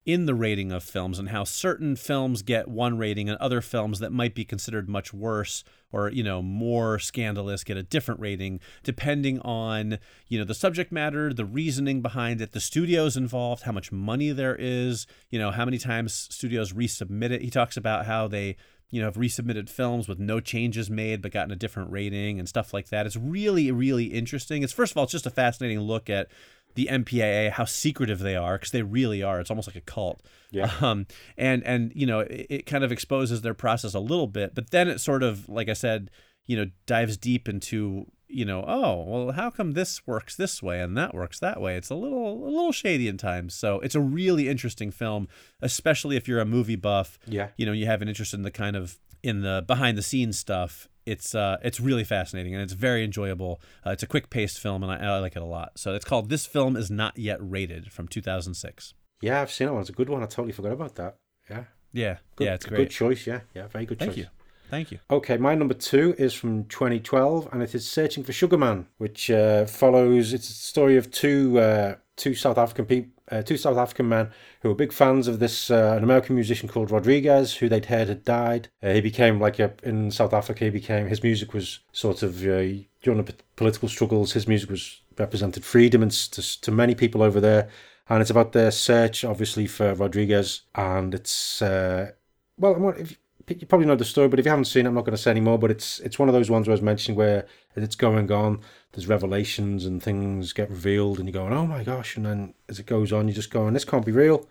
in 0.05 0.27
the 0.27 0.35
rating 0.35 0.73
of 0.73 0.83
films 0.83 1.19
and 1.19 1.29
how 1.29 1.45
certain 1.45 1.95
films 1.95 2.43
get 2.43 2.67
one 2.67 2.99
rating 2.99 3.29
and 3.29 3.39
other 3.39 3.61
films 3.61 4.01
that 4.01 4.11
might 4.11 4.35
be 4.35 4.45
considered 4.45 4.89
much 4.89 5.15
worse 5.15 5.63
or 5.93 6.11
you 6.11 6.25
know 6.25 6.43
more 6.43 6.99
scandalous 6.99 7.63
get 7.63 7.77
a 7.77 7.83
different 7.85 8.21
rating 8.21 8.59
depending 8.83 9.39
on 9.41 9.99
you 10.27 10.39
know 10.39 10.45
the 10.45 10.55
subject 10.55 10.91
matter 10.91 11.33
the 11.33 11.45
reasoning 11.45 12.03
behind 12.03 12.41
it 12.41 12.51
the 12.51 12.61
studios 12.61 13.17
involved 13.17 13.63
how 13.63 13.73
much 13.73 13.93
money 13.93 14.31
there 14.31 14.57
is 14.59 15.07
you 15.31 15.39
know 15.39 15.53
how 15.53 15.65
many 15.65 15.79
times 15.79 16.29
studios 16.31 16.73
resubmit 16.73 17.31
it. 17.31 17.43
He 17.43 17.51
talks 17.51 17.77
about 17.77 18.07
how 18.07 18.29
they 18.29 18.57
you 18.91 19.01
know 19.01 19.07
have 19.07 19.17
resubmitted 19.17 19.69
films 19.69 20.09
with 20.09 20.19
no 20.19 20.41
changes 20.41 20.91
made 20.91 21.23
but 21.23 21.33
gotten 21.33 21.53
a 21.53 21.57
different 21.57 21.91
rating 21.91 22.39
and 22.39 22.49
stuff 22.49 22.75
like 22.75 22.89
that. 22.89 23.07
It's 23.07 23.17
really 23.17 23.71
really 23.71 24.07
interesting. 24.07 24.63
It's 24.63 24.73
first 24.73 24.93
of 24.93 24.99
all 24.99 25.05
it's 25.05 25.13
just 25.13 25.27
a 25.27 25.31
fascinating 25.31 25.81
look 25.81 26.11
at 26.11 26.29
the 26.75 26.89
MPAA, 26.91 27.51
how 27.51 27.65
secretive 27.65 28.19
they 28.19 28.37
are, 28.37 28.57
because 28.59 28.71
they 28.71 28.83
really 28.83 29.23
are. 29.23 29.41
It's 29.41 29.51
almost 29.51 29.69
like 29.69 29.77
a 29.77 29.81
cult. 29.81 30.23
Yeah. 30.51 30.71
Um, 30.83 31.07
and 31.37 31.63
and 31.65 31.93
you 31.95 32.07
know, 32.07 32.21
it, 32.21 32.47
it 32.51 32.67
kind 32.67 32.83
of 32.83 32.91
exposes 32.91 33.43
their 33.43 33.55
process 33.55 33.95
a 33.95 34.01
little 34.01 34.27
bit, 34.27 34.55
but 34.55 34.71
then 34.71 34.89
it 34.89 35.01
sort 35.01 35.23
of, 35.23 35.49
like 35.49 35.69
I 35.69 35.75
said, 35.75 36.11
you 36.47 36.57
know, 36.57 36.71
dives 36.87 37.17
deep 37.17 37.49
into 37.49 38.07
you 38.33 38.47
know, 38.47 38.65
oh 38.67 39.05
well, 39.07 39.33
how 39.33 39.51
come 39.51 39.73
this 39.73 40.07
works 40.07 40.35
this 40.35 40.63
way 40.63 40.81
and 40.81 40.97
that 40.97 41.15
works 41.15 41.39
that 41.41 41.61
way? 41.61 41.77
It's 41.77 41.91
a 41.91 41.95
little 41.95 42.45
a 42.45 42.51
little 42.51 42.73
shady 42.73 43.07
in 43.07 43.19
times. 43.19 43.55
So 43.55 43.79
it's 43.81 43.95
a 43.95 44.01
really 44.01 44.49
interesting 44.49 44.91
film, 44.91 45.29
especially 45.61 46.17
if 46.17 46.27
you're 46.27 46.41
a 46.41 46.47
movie 46.47 46.77
buff. 46.77 47.19
Yeah. 47.27 47.49
You 47.57 47.67
know, 47.67 47.73
you 47.73 47.87
have 47.87 48.03
an 48.03 48.09
interest 48.09 48.33
in 48.35 48.43
the 48.43 48.51
kind 48.51 48.75
of 48.75 48.99
in 49.23 49.43
the 49.43 49.63
behind 49.67 49.99
the 49.99 50.03
scenes 50.03 50.39
stuff. 50.39 50.89
It's 51.07 51.35
uh, 51.35 51.59
it's 51.63 51.81
really 51.81 52.05
fascinating 52.05 52.55
and 52.55 52.63
it's 52.63 52.73
very 52.73 53.05
enjoyable. 53.05 53.61
Uh, 53.87 53.91
it's 53.91 54.03
a 54.03 54.07
quick 54.07 54.31
paced 54.31 54.59
film 54.59 54.83
and 54.83 54.93
I, 54.93 55.15
I 55.15 55.19
like 55.19 55.37
it 55.37 55.43
a 55.43 55.47
lot. 55.47 55.73
So 55.77 55.95
it's 55.95 56.05
called 56.05 56.29
"This 56.29 56.47
Film 56.47 56.77
Is 56.77 56.91
Not 56.91 57.19
Yet 57.19 57.39
Rated" 57.41 57.93
from 57.93 58.09
2006. 58.09 58.95
Yeah, 59.21 59.41
I've 59.41 59.51
seen 59.51 59.69
it. 59.69 59.81
It's 59.81 59.89
a 59.89 59.93
good 59.93 60.09
one. 60.09 60.23
I 60.23 60.27
totally 60.27 60.53
forgot 60.53 60.73
about 60.73 60.97
that. 60.97 61.17
Yeah. 61.49 61.65
Yeah, 61.93 62.17
Good, 62.37 62.45
yeah, 62.45 62.55
it's 62.55 62.65
great. 62.65 62.77
Good 62.79 62.91
choice. 62.91 63.27
Yeah. 63.27 63.41
Yeah. 63.55 63.69
Very 63.69 63.85
good 63.85 63.99
Thank 63.99 64.15
choice. 64.15 64.27
Thank 64.71 64.91
you, 64.91 64.99
thank 64.99 65.11
you. 65.11 65.17
Okay, 65.17 65.37
my 65.37 65.55
number 65.55 65.75
two 65.75 66.15
is 66.19 66.33
from 66.33 66.65
2012, 66.65 67.49
and 67.53 67.63
it 67.63 67.75
is 67.75 67.87
Searching 67.89 68.25
for 68.25 68.33
Sugar 68.33 68.57
Man, 68.57 68.87
which 68.99 69.31
uh, 69.31 69.67
follows. 69.67 70.33
It's 70.33 70.49
a 70.49 70.55
story 70.55 70.97
of 70.97 71.11
two 71.11 71.59
uh, 71.59 71.97
two 72.17 72.35
South 72.35 72.59
African 72.59 72.87
people, 72.87 73.22
uh, 73.33 73.43
two 73.43 73.57
South 73.57 73.79
African 73.79 74.09
men 74.09 74.31
who 74.61 74.69
were 74.69 74.75
big 74.75 74.93
fans 74.93 75.27
of 75.27 75.39
this 75.39 75.71
uh, 75.71 75.95
an 75.97 76.05
American 76.05 76.35
musician 76.35 76.69
called 76.69 76.91
Rodriguez, 76.91 77.55
who 77.57 77.69
they'd 77.69 77.87
heard 77.87 78.09
had 78.09 78.25
died. 78.25 78.69
Uh, 78.83 78.93
he 78.93 79.01
became 79.01 79.41
like 79.41 79.59
a 79.59 79.73
in 79.83 80.11
South 80.11 80.35
Africa. 80.35 80.65
He 80.65 80.71
became 80.71 81.07
his 81.07 81.23
music 81.23 81.55
was 81.55 81.81
sort 81.93 82.23
of 82.23 82.43
uh, 82.43 82.85
during 83.03 83.25
the 83.25 83.35
political 83.57 83.89
struggles. 83.89 84.33
His 84.33 84.47
music 84.47 84.71
was 84.71 85.01
represented 85.19 85.65
freedom 85.65 86.03
and 86.03 86.13
to, 86.13 86.61
to 86.61 86.71
many 86.71 86.95
people 86.95 87.23
over 87.23 87.41
there. 87.41 87.69
And 88.09 88.21
it's 88.21 88.31
about 88.31 88.53
their 88.53 88.71
search, 88.71 89.25
obviously, 89.25 89.67
for 89.67 89.95
Rodriguez, 89.95 90.63
and 90.75 91.15
it's 91.15 91.63
uh, 91.63 92.11
well, 92.59 92.95
if 92.99 93.17
you 93.49 93.67
probably 93.67 93.87
know 93.87 93.97
the 93.97 94.05
story, 94.05 94.29
but 94.29 94.39
if 94.39 94.45
you 94.45 94.51
haven't 94.51 94.67
seen 94.67 94.87
it, 94.87 94.89
I'm 94.89 94.95
not 94.95 95.05
going 95.05 95.17
to 95.17 95.23
say 95.23 95.31
any 95.31 95.41
more. 95.41 95.59
But 95.59 95.71
it's 95.71 96.01
it's 96.01 96.19
one 96.19 96.29
of 96.29 96.35
those 96.35 96.51
ones 96.51 96.67
where 96.67 96.73
I 96.73 96.75
was 96.75 96.83
mentioning 96.83 97.17
where 97.17 97.47
it's 97.77 97.97
going 97.97 98.31
on, 98.31 98.61
there's 98.93 99.09
revelations 99.09 99.87
and 99.87 100.03
things 100.03 100.53
get 100.53 100.71
revealed, 100.71 101.19
and 101.19 101.29
you're 101.29 101.41
going, 101.41 101.53
oh 101.53 101.67
my 101.67 101.83
gosh, 101.83 102.17
and 102.17 102.27
then 102.27 102.55
as 102.69 102.79
it 102.79 102.87
goes 102.87 103.13
on, 103.13 103.27
you're 103.27 103.35
just 103.35 103.51
going, 103.51 103.75
this 103.75 103.85
can't 103.85 104.07
be 104.07 104.13
real, 104.13 104.49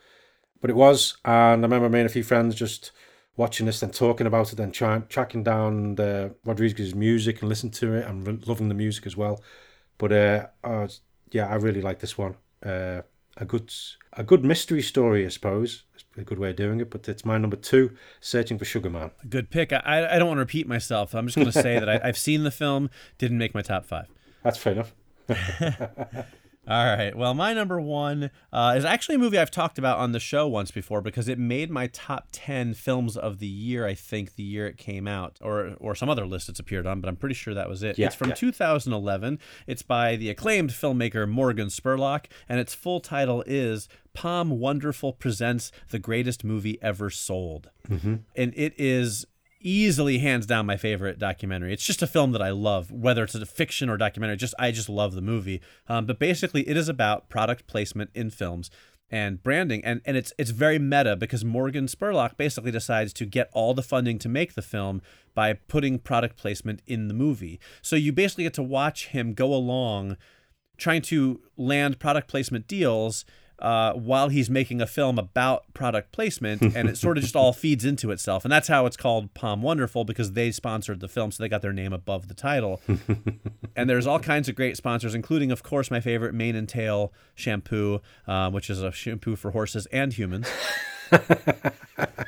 but 0.59 0.69
it 0.69 0.75
was. 0.75 1.17
And 1.23 1.63
I 1.63 1.67
remember 1.67 1.89
me 1.89 1.99
and 1.99 2.09
a 2.09 2.13
few 2.13 2.23
friends 2.23 2.55
just 2.55 2.91
watching 3.37 3.65
this, 3.65 3.79
then 3.79 3.91
talking 3.91 4.27
about 4.27 4.51
it, 4.51 4.55
then 4.55 4.71
trying 4.71 5.05
tracking 5.07 5.43
down 5.43 5.95
the 5.95 6.35
Rodriguez's 6.43 6.95
music 6.95 7.41
and 7.41 7.49
listening 7.49 7.71
to 7.73 7.93
it, 7.93 8.07
and 8.07 8.27
re- 8.27 8.39
loving 8.45 8.67
the 8.67 8.75
music 8.75 9.05
as 9.05 9.15
well. 9.15 9.41
But 9.97 10.11
uh, 10.11 10.47
uh 10.63 10.87
yeah, 11.31 11.47
I 11.47 11.55
really 11.55 11.81
like 11.81 11.99
this 11.99 12.17
one. 12.17 12.35
Uh, 12.65 13.01
a 13.37 13.45
good 13.45 13.73
a 14.13 14.23
good 14.23 14.43
mystery 14.43 14.81
story, 14.81 15.25
I 15.25 15.29
suppose. 15.29 15.83
It's 15.93 16.03
a 16.17 16.23
good 16.23 16.39
way 16.39 16.49
of 16.49 16.55
doing 16.55 16.81
it, 16.81 16.89
but 16.89 17.07
it's 17.07 17.23
my 17.23 17.37
number 17.37 17.55
two, 17.55 17.95
Searching 18.19 18.57
for 18.57 18.65
Sugar 18.65 18.89
Man. 18.89 19.11
Good 19.29 19.49
pick. 19.49 19.71
I 19.71 20.15
I 20.15 20.19
don't 20.19 20.27
want 20.27 20.37
to 20.37 20.41
repeat 20.41 20.67
myself. 20.67 21.13
I'm 21.13 21.27
just 21.27 21.37
going 21.37 21.51
to 21.51 21.61
say 21.61 21.79
that 21.79 21.89
I, 21.89 22.01
I've 22.03 22.17
seen 22.17 22.43
the 22.43 22.51
film. 22.51 22.89
Didn't 23.17 23.37
make 23.37 23.53
my 23.53 23.61
top 23.61 23.85
five. 23.85 24.07
That's 24.43 24.57
fair 24.57 24.73
enough. 24.73 24.93
All 26.67 26.85
right. 26.85 27.17
Well, 27.17 27.33
my 27.33 27.53
number 27.55 27.81
one 27.81 28.29
uh, 28.53 28.75
is 28.77 28.85
actually 28.85 29.15
a 29.15 29.17
movie 29.17 29.39
I've 29.39 29.49
talked 29.49 29.79
about 29.79 29.97
on 29.97 30.11
the 30.11 30.19
show 30.19 30.47
once 30.47 30.69
before 30.69 31.01
because 31.01 31.27
it 31.27 31.39
made 31.39 31.71
my 31.71 31.87
top 31.87 32.27
ten 32.31 32.75
films 32.75 33.17
of 33.17 33.39
the 33.39 33.47
year. 33.47 33.87
I 33.87 33.95
think 33.95 34.35
the 34.35 34.43
year 34.43 34.67
it 34.67 34.77
came 34.77 35.07
out, 35.07 35.39
or 35.41 35.75
or 35.79 35.95
some 35.95 36.07
other 36.07 36.25
list 36.25 36.49
it's 36.49 36.59
appeared 36.59 36.85
on, 36.85 37.01
but 37.01 37.07
I'm 37.09 37.15
pretty 37.15 37.33
sure 37.33 37.55
that 37.55 37.67
was 37.67 37.81
it. 37.81 37.97
Yeah, 37.97 38.05
it's 38.07 38.15
from 38.15 38.29
yeah. 38.29 38.35
2011. 38.35 39.39
It's 39.65 39.81
by 39.81 40.15
the 40.15 40.29
acclaimed 40.29 40.69
filmmaker 40.69 41.27
Morgan 41.27 41.67
Spurlock, 41.69 42.25
and 42.47 42.59
its 42.59 42.75
full 42.75 42.99
title 42.99 43.43
is 43.47 43.89
POM 44.13 44.51
Wonderful 44.59 45.13
presents 45.13 45.71
the 45.89 45.99
greatest 45.99 46.43
movie 46.43 46.77
ever 46.81 47.09
sold, 47.09 47.71
Mm-hmm. 47.89 48.15
and 48.35 48.53
it 48.55 48.73
is 48.77 49.25
easily 49.61 50.19
hands 50.19 50.45
down 50.45 50.65
my 50.65 50.77
favorite 50.77 51.19
documentary. 51.19 51.73
It's 51.73 51.85
just 51.85 52.01
a 52.01 52.07
film 52.07 52.31
that 52.31 52.41
I 52.41 52.49
love, 52.49 52.91
whether 52.91 53.23
it's 53.23 53.35
a 53.35 53.45
fiction 53.45 53.89
or 53.89 53.97
documentary. 53.97 54.37
Just 54.37 54.53
I 54.59 54.71
just 54.71 54.89
love 54.89 55.13
the 55.13 55.21
movie. 55.21 55.61
Um, 55.87 56.05
but 56.05 56.19
basically, 56.19 56.67
it 56.67 56.77
is 56.77 56.89
about 56.89 57.29
product 57.29 57.67
placement 57.67 58.09
in 58.13 58.29
films 58.29 58.69
and 59.09 59.43
branding, 59.43 59.83
and 59.83 60.01
and 60.05 60.15
it's 60.17 60.33
it's 60.37 60.51
very 60.51 60.79
meta 60.79 61.15
because 61.15 61.43
Morgan 61.43 61.87
Spurlock 61.87 62.37
basically 62.37 62.71
decides 62.71 63.13
to 63.13 63.25
get 63.25 63.49
all 63.53 63.73
the 63.73 63.83
funding 63.83 64.17
to 64.19 64.29
make 64.29 64.53
the 64.53 64.61
film 64.61 65.01
by 65.33 65.53
putting 65.53 65.99
product 65.99 66.37
placement 66.37 66.81
in 66.87 67.07
the 67.07 67.13
movie. 67.13 67.59
So 67.81 67.95
you 67.95 68.11
basically 68.11 68.45
get 68.45 68.53
to 68.55 68.63
watch 68.63 69.07
him 69.07 69.33
go 69.33 69.53
along 69.53 70.17
trying 70.77 71.01
to 71.03 71.39
land 71.57 71.99
product 71.99 72.27
placement 72.27 72.67
deals 72.67 73.23
uh, 73.61 73.93
while 73.93 74.29
he's 74.29 74.49
making 74.49 74.81
a 74.81 74.87
film 74.87 75.19
about 75.19 75.71
product 75.73 76.11
placement, 76.11 76.61
and 76.75 76.89
it 76.89 76.97
sort 76.97 77.17
of 77.17 77.23
just 77.23 77.35
all 77.35 77.53
feeds 77.61 77.85
into 77.85 78.11
itself. 78.11 78.43
And 78.43 78.51
that's 78.51 78.67
how 78.67 78.85
it's 78.85 78.97
called 78.97 79.33
POM 79.33 79.61
Wonderful 79.61 80.03
because 80.03 80.33
they 80.33 80.51
sponsored 80.51 80.99
the 80.99 81.07
film, 81.07 81.31
so 81.31 81.43
they 81.43 81.49
got 81.49 81.61
their 81.61 81.73
name 81.73 81.93
above 81.93 82.27
the 82.27 82.33
title. 82.33 82.81
and 83.75 83.89
there's 83.89 84.07
all 84.07 84.19
kinds 84.19 84.49
of 84.49 84.55
great 84.55 84.77
sponsors, 84.77 85.15
including, 85.15 85.51
of 85.51 85.63
course, 85.63 85.91
my 85.91 85.99
favorite 85.99 86.33
Mane 86.33 86.55
and 86.55 86.67
Tail 86.67 87.13
shampoo, 87.35 88.01
uh, 88.27 88.49
which 88.49 88.69
is 88.69 88.81
a 88.81 88.91
shampoo 88.91 89.35
for 89.35 89.51
horses 89.51 89.85
and 89.87 90.13
humans. 90.13 90.47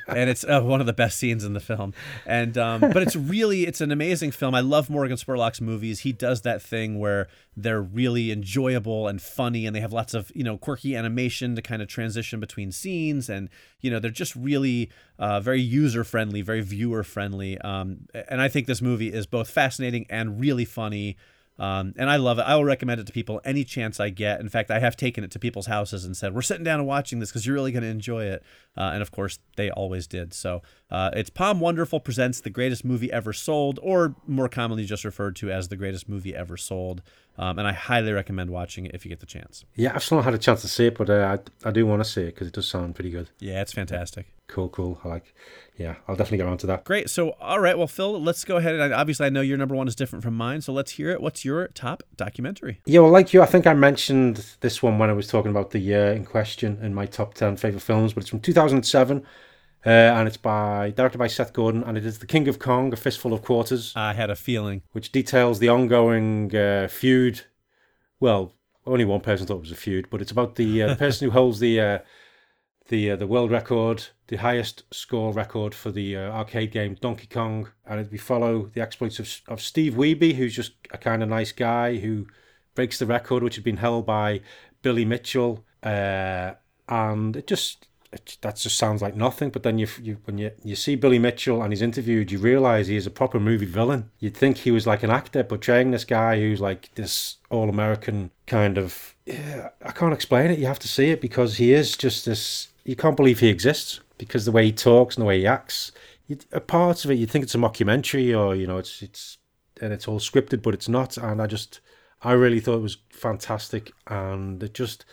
and 0.08 0.30
it's 0.30 0.44
uh, 0.44 0.62
one 0.62 0.80
of 0.80 0.86
the 0.86 0.94
best 0.94 1.18
scenes 1.18 1.44
in 1.44 1.54
the 1.54 1.60
film. 1.60 1.94
And 2.26 2.58
um, 2.58 2.82
but 2.82 2.98
it's 2.98 3.16
really 3.16 3.66
it's 3.66 3.82
an 3.82 3.92
amazing 3.92 4.32
film. 4.32 4.56
I 4.56 4.60
love 4.62 4.90
Morgan 4.90 5.18
Spurlock's 5.18 5.62
movies. 5.62 6.02
He 6.02 6.12
does 6.12 6.42
that 6.42 6.62
thing 6.62 7.00
where 7.00 7.28
they're 7.56 7.82
really 7.82 8.32
enjoyable 8.32 9.08
and 9.08 9.22
funny, 9.22 9.66
and 9.66 9.76
they 9.76 9.82
have 9.82 9.94
lots 9.94 10.14
of 10.14 10.32
you 10.36 10.44
know 10.44 10.58
quirky 10.58 10.96
animation 10.96 11.56
to 11.56 11.62
kind 11.62 11.82
of 11.82 11.88
transition 11.88 12.40
between 12.40 12.72
scenes, 12.72 13.30
and 13.30 13.50
you 13.82 13.90
know 13.90 14.00
they're 14.00 14.12
just 14.12 14.36
really 14.36 14.90
uh, 15.20 15.40
very 15.40 15.62
user 15.62 16.04
friendly, 16.04 16.42
very 16.42 16.62
viewer 16.62 17.04
friendly. 17.04 17.58
Um, 17.60 18.08
and 18.30 18.42
I 18.42 18.48
think 18.48 18.68
this 18.68 18.82
movie 18.82 19.12
is 19.12 19.26
both 19.26 19.50
fascinating 19.50 20.06
and 20.10 20.40
really 20.40 20.66
funny. 20.66 21.18
Um, 21.60 21.94
and 21.98 22.10
I 22.10 22.16
love 22.16 22.40
it. 22.40 22.44
I 22.44 22.56
will 22.56 22.66
recommend 22.66 23.00
it 23.00 23.08
to 23.08 23.14
people 23.14 23.40
any 23.46 23.64
chance 23.64 24.00
I 24.00 24.10
get. 24.10 24.40
In 24.40 24.50
fact, 24.50 24.72
I 24.72 24.80
have 24.80 24.98
taken 24.98 25.24
it 25.24 25.32
to 25.32 25.40
people's 25.40 25.68
houses 25.68 26.04
and 26.04 26.18
said, 26.18 26.34
"We're 26.34 26.42
sitting 26.42 26.64
down 26.64 26.80
and 26.80 26.88
watching 26.88 27.20
this 27.20 27.30
because 27.30 27.46
you're 27.46 27.54
really 27.54 27.72
going 27.72 27.84
to 27.84 27.90
enjoy 27.90 28.26
it." 28.26 28.44
Uh, 28.76 28.92
and 28.94 29.02
of 29.02 29.12
course, 29.12 29.40
they 29.56 29.70
always 29.70 30.08
did. 30.08 30.34
So 30.34 30.64
uh, 30.94 31.10
it's 31.16 31.32
POM 31.32 31.60
Wonderful 31.60 32.00
presents 32.00 32.40
the 32.40 32.52
greatest 32.52 32.86
movie 32.86 33.12
ever 33.12 33.34
sold, 33.34 33.80
or 33.82 34.14
more 34.28 34.48
commonly 34.48 34.86
just 34.86 35.04
referred 35.04 35.36
to 35.38 35.52
as 35.52 35.70
the 35.70 35.76
greatest 35.76 36.08
movie 36.08 36.36
ever 36.36 36.56
sold. 36.56 37.02
Um, 37.36 37.58
and 37.58 37.68
I 37.68 37.74
highly 37.74 38.12
recommend 38.12 38.52
watching 38.52 38.86
it 38.86 38.92
if 38.94 39.04
you 39.04 39.10
get 39.10 39.20
the 39.20 39.26
chance. 39.26 39.66
Yeah, 39.76 39.94
I've 39.96 40.04
still 40.04 40.18
not 40.18 40.26
had 40.26 40.36
a 40.36 40.38
chance 40.38 40.62
to 40.62 40.68
see 40.68 40.86
it, 40.86 40.96
but 40.96 41.10
uh, 41.10 41.40
I, 41.66 41.68
I 41.68 41.72
do 41.72 41.88
want 41.88 42.04
to 42.04 42.08
see 42.08 42.22
it 42.22 42.36
because 42.36 42.48
it 42.48 42.54
does 42.54 42.68
sound 42.68 42.94
pretty 42.94 43.10
good. 43.10 43.28
Yeah, 43.40 43.62
it's 43.64 43.74
fantastic. 43.74 44.28
Cool, 44.46 44.70
cool. 44.70 45.02
I 45.04 45.08
like. 45.08 45.34
Yeah, 45.78 45.96
I'll 46.08 46.16
definitely 46.16 46.38
get 46.38 46.46
around 46.46 46.60
to 46.60 46.68
that. 46.68 46.84
Great. 46.84 47.10
So, 47.10 47.32
all 47.42 47.60
right. 47.60 47.76
Well, 47.76 47.88
Phil, 47.88 48.22
let's 48.22 48.46
go 48.46 48.58
ahead 48.58 48.76
and 48.76 48.94
obviously 48.94 49.26
I 49.26 49.30
know 49.30 49.42
your 49.42 49.58
number 49.58 49.74
one 49.74 49.88
is 49.88 49.96
different 49.96 50.22
from 50.22 50.36
mine. 50.36 50.62
So 50.62 50.74
let's 50.74 50.92
hear 50.92 51.10
it. 51.10 51.22
What's 51.22 51.44
your 51.44 51.70
top 51.70 52.04
documentary? 52.16 52.82
Yeah, 52.86 53.00
well, 53.00 53.10
like 53.10 53.34
you, 53.34 53.42
I 53.42 53.48
think 53.48 53.66
I 53.66 53.74
mentioned 53.74 54.46
this 54.60 54.84
one 54.84 55.00
when 55.00 55.10
I 55.10 55.14
was 55.14 55.28
talking 55.28 55.50
about 55.50 55.72
the 55.72 55.80
year 55.80 56.12
in 56.12 56.24
question 56.24 56.78
in 56.84 56.94
my 56.94 57.08
top 57.08 57.34
10 57.34 57.58
favourite 57.58 57.82
films, 57.82 58.14
but 58.14 58.22
it's 58.22 58.30
from 58.30 58.42
2007. 58.42 59.26
Uh, 59.86 59.90
and 59.90 60.28
it's 60.28 60.38
by 60.38 60.92
directed 60.92 61.18
by 61.18 61.28
Seth 61.28 61.52
Gordon, 61.52 61.84
and 61.84 61.98
it 61.98 62.06
is 62.06 62.20
The 62.20 62.26
King 62.26 62.48
of 62.48 62.58
Kong: 62.58 62.94
A 62.94 62.96
Fistful 62.96 63.34
of 63.34 63.42
Quarters, 63.42 63.94
I 63.96 64.14
had 64.14 64.30
a 64.30 64.36
feeling. 64.36 64.82
which 64.94 65.12
details 65.12 65.60
the 65.60 65.70
ongoing 65.70 66.56
uh, 66.56 66.88
feud. 66.88 67.42
Well, 68.20 68.54
only 68.86 69.06
one 69.06 69.20
person 69.20 69.46
thought 69.46 69.58
it 69.58 69.62
was 69.62 69.72
a 69.72 69.76
feud, 69.76 70.10
but 70.10 70.22
it's 70.22 70.32
about 70.32 70.56
the 70.56 70.84
uh, 70.84 70.96
person 70.96 71.26
who 71.26 71.32
holds 71.40 71.60
the 71.60 71.82
uh, 71.82 72.00
the 72.88 73.12
uh, 73.12 73.16
the 73.18 73.28
world 73.28 73.52
record, 73.52 74.06
the 74.28 74.38
highest 74.38 74.84
score 74.94 75.34
record 75.34 75.76
for 75.76 75.92
the 75.92 76.16
uh, 76.16 76.32
arcade 76.32 76.72
game 76.72 76.96
Donkey 77.00 77.28
Kong, 77.28 77.70
and 77.86 78.10
we 78.10 78.18
follow 78.18 78.70
the 78.74 78.82
exploits 78.82 79.20
of 79.20 79.42
of 79.48 79.62
Steve 79.62 79.94
Wiebe, 79.94 80.36
who's 80.36 80.56
just 80.56 80.74
a 80.92 80.98
kind 80.98 81.22
of 81.22 81.30
nice 81.30 81.52
guy 81.52 81.98
who 81.98 82.28
breaks 82.74 83.00
the 83.00 83.06
record, 83.06 83.44
which 83.44 83.56
had 83.56 83.64
been 83.64 83.78
held 83.78 84.06
by 84.06 84.42
Billy 84.82 85.06
Mitchell, 85.06 85.66
uh, 85.84 86.54
and 86.88 87.36
it 87.36 87.48
just 87.48 87.88
it, 88.14 88.38
that 88.42 88.56
just 88.58 88.78
sounds 88.78 89.02
like 89.02 89.16
nothing. 89.16 89.50
But 89.50 89.64
then 89.64 89.78
you, 89.78 89.88
you 90.02 90.18
when 90.26 90.38
you 90.38 90.52
you 90.64 90.76
see 90.76 90.96
Billy 90.96 91.20
Mitchell 91.20 91.62
and 91.62 91.72
he's 91.72 91.82
interviewed, 91.82 92.32
you 92.32 92.40
realise 92.40 92.88
he 92.88 92.96
is 92.96 93.08
a 93.08 93.12
proper 93.12 93.40
movie 93.40 93.66
villain. 93.66 94.10
You'd 94.20 94.38
think 94.38 94.58
he 94.58 94.72
was 94.72 94.88
like 94.88 95.04
an 95.04 95.10
actor 95.10 95.44
portraying 95.44 95.92
this 95.92 96.06
guy 96.06 96.40
who's 96.40 96.62
like 96.62 96.94
this 96.96 97.38
all 97.50 97.70
American 97.70 98.32
kind 98.48 98.78
of. 98.78 99.16
Yeah, 99.26 99.70
I 99.82 99.92
can't 99.92 100.14
explain 100.14 100.52
it. 100.52 100.60
You 100.60 100.68
have 100.68 100.80
to 100.80 100.88
see 100.88 101.10
it 101.10 101.22
because 101.22 101.58
he 101.58 101.74
is 101.74 101.98
just 101.98 102.26
this. 102.26 102.70
You 102.86 102.96
can't 102.96 103.18
believe 103.18 103.40
he 103.40 103.50
exists 103.50 104.00
because 104.18 104.46
the 104.46 104.52
way 104.52 104.66
he 104.66 104.72
talks 104.72 105.16
and 105.16 105.22
the 105.22 105.28
way 105.28 105.40
he 105.40 105.48
acts. 105.48 105.92
You, 106.28 106.38
a 106.52 106.62
part 106.62 107.04
of 107.04 107.12
it, 107.12 107.16
you 107.16 107.26
think 107.26 107.44
it's 107.44 107.56
a 107.56 107.58
mockumentary 107.58 108.38
or 108.38 108.56
you 108.56 108.68
know 108.68 108.78
it's 108.78 109.02
it's 109.02 109.38
and 109.82 109.92
it's 109.92 110.08
all 110.08 110.20
scripted, 110.20 110.62
but 110.62 110.74
it's 110.74 110.90
not. 110.90 111.18
And 111.18 111.42
I 111.42 111.48
just 111.48 111.82
I 112.22 112.34
really 112.34 112.60
thought 112.60 112.78
it 112.78 112.82
was 112.82 112.98
fantastic, 113.10 113.92
and 114.08 114.62
it 114.64 114.74
just 114.74 115.06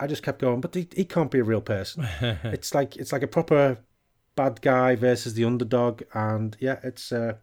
I 0.00 0.06
just 0.06 0.22
kept 0.22 0.40
going. 0.40 0.60
But 0.60 0.74
he, 0.74 0.88
he 0.94 1.04
can't 1.04 1.30
be 1.30 1.38
a 1.38 1.44
real 1.44 1.60
person. 1.60 2.08
it's 2.20 2.74
like 2.74 2.96
it's 2.96 3.12
like 3.12 3.22
a 3.22 3.28
proper 3.28 3.78
bad 4.34 4.62
guy 4.62 4.96
versus 4.96 5.34
the 5.34 5.44
underdog, 5.44 6.02
and 6.14 6.56
yeah, 6.58 6.80
it's. 6.82 7.12
Uh, 7.12 7.34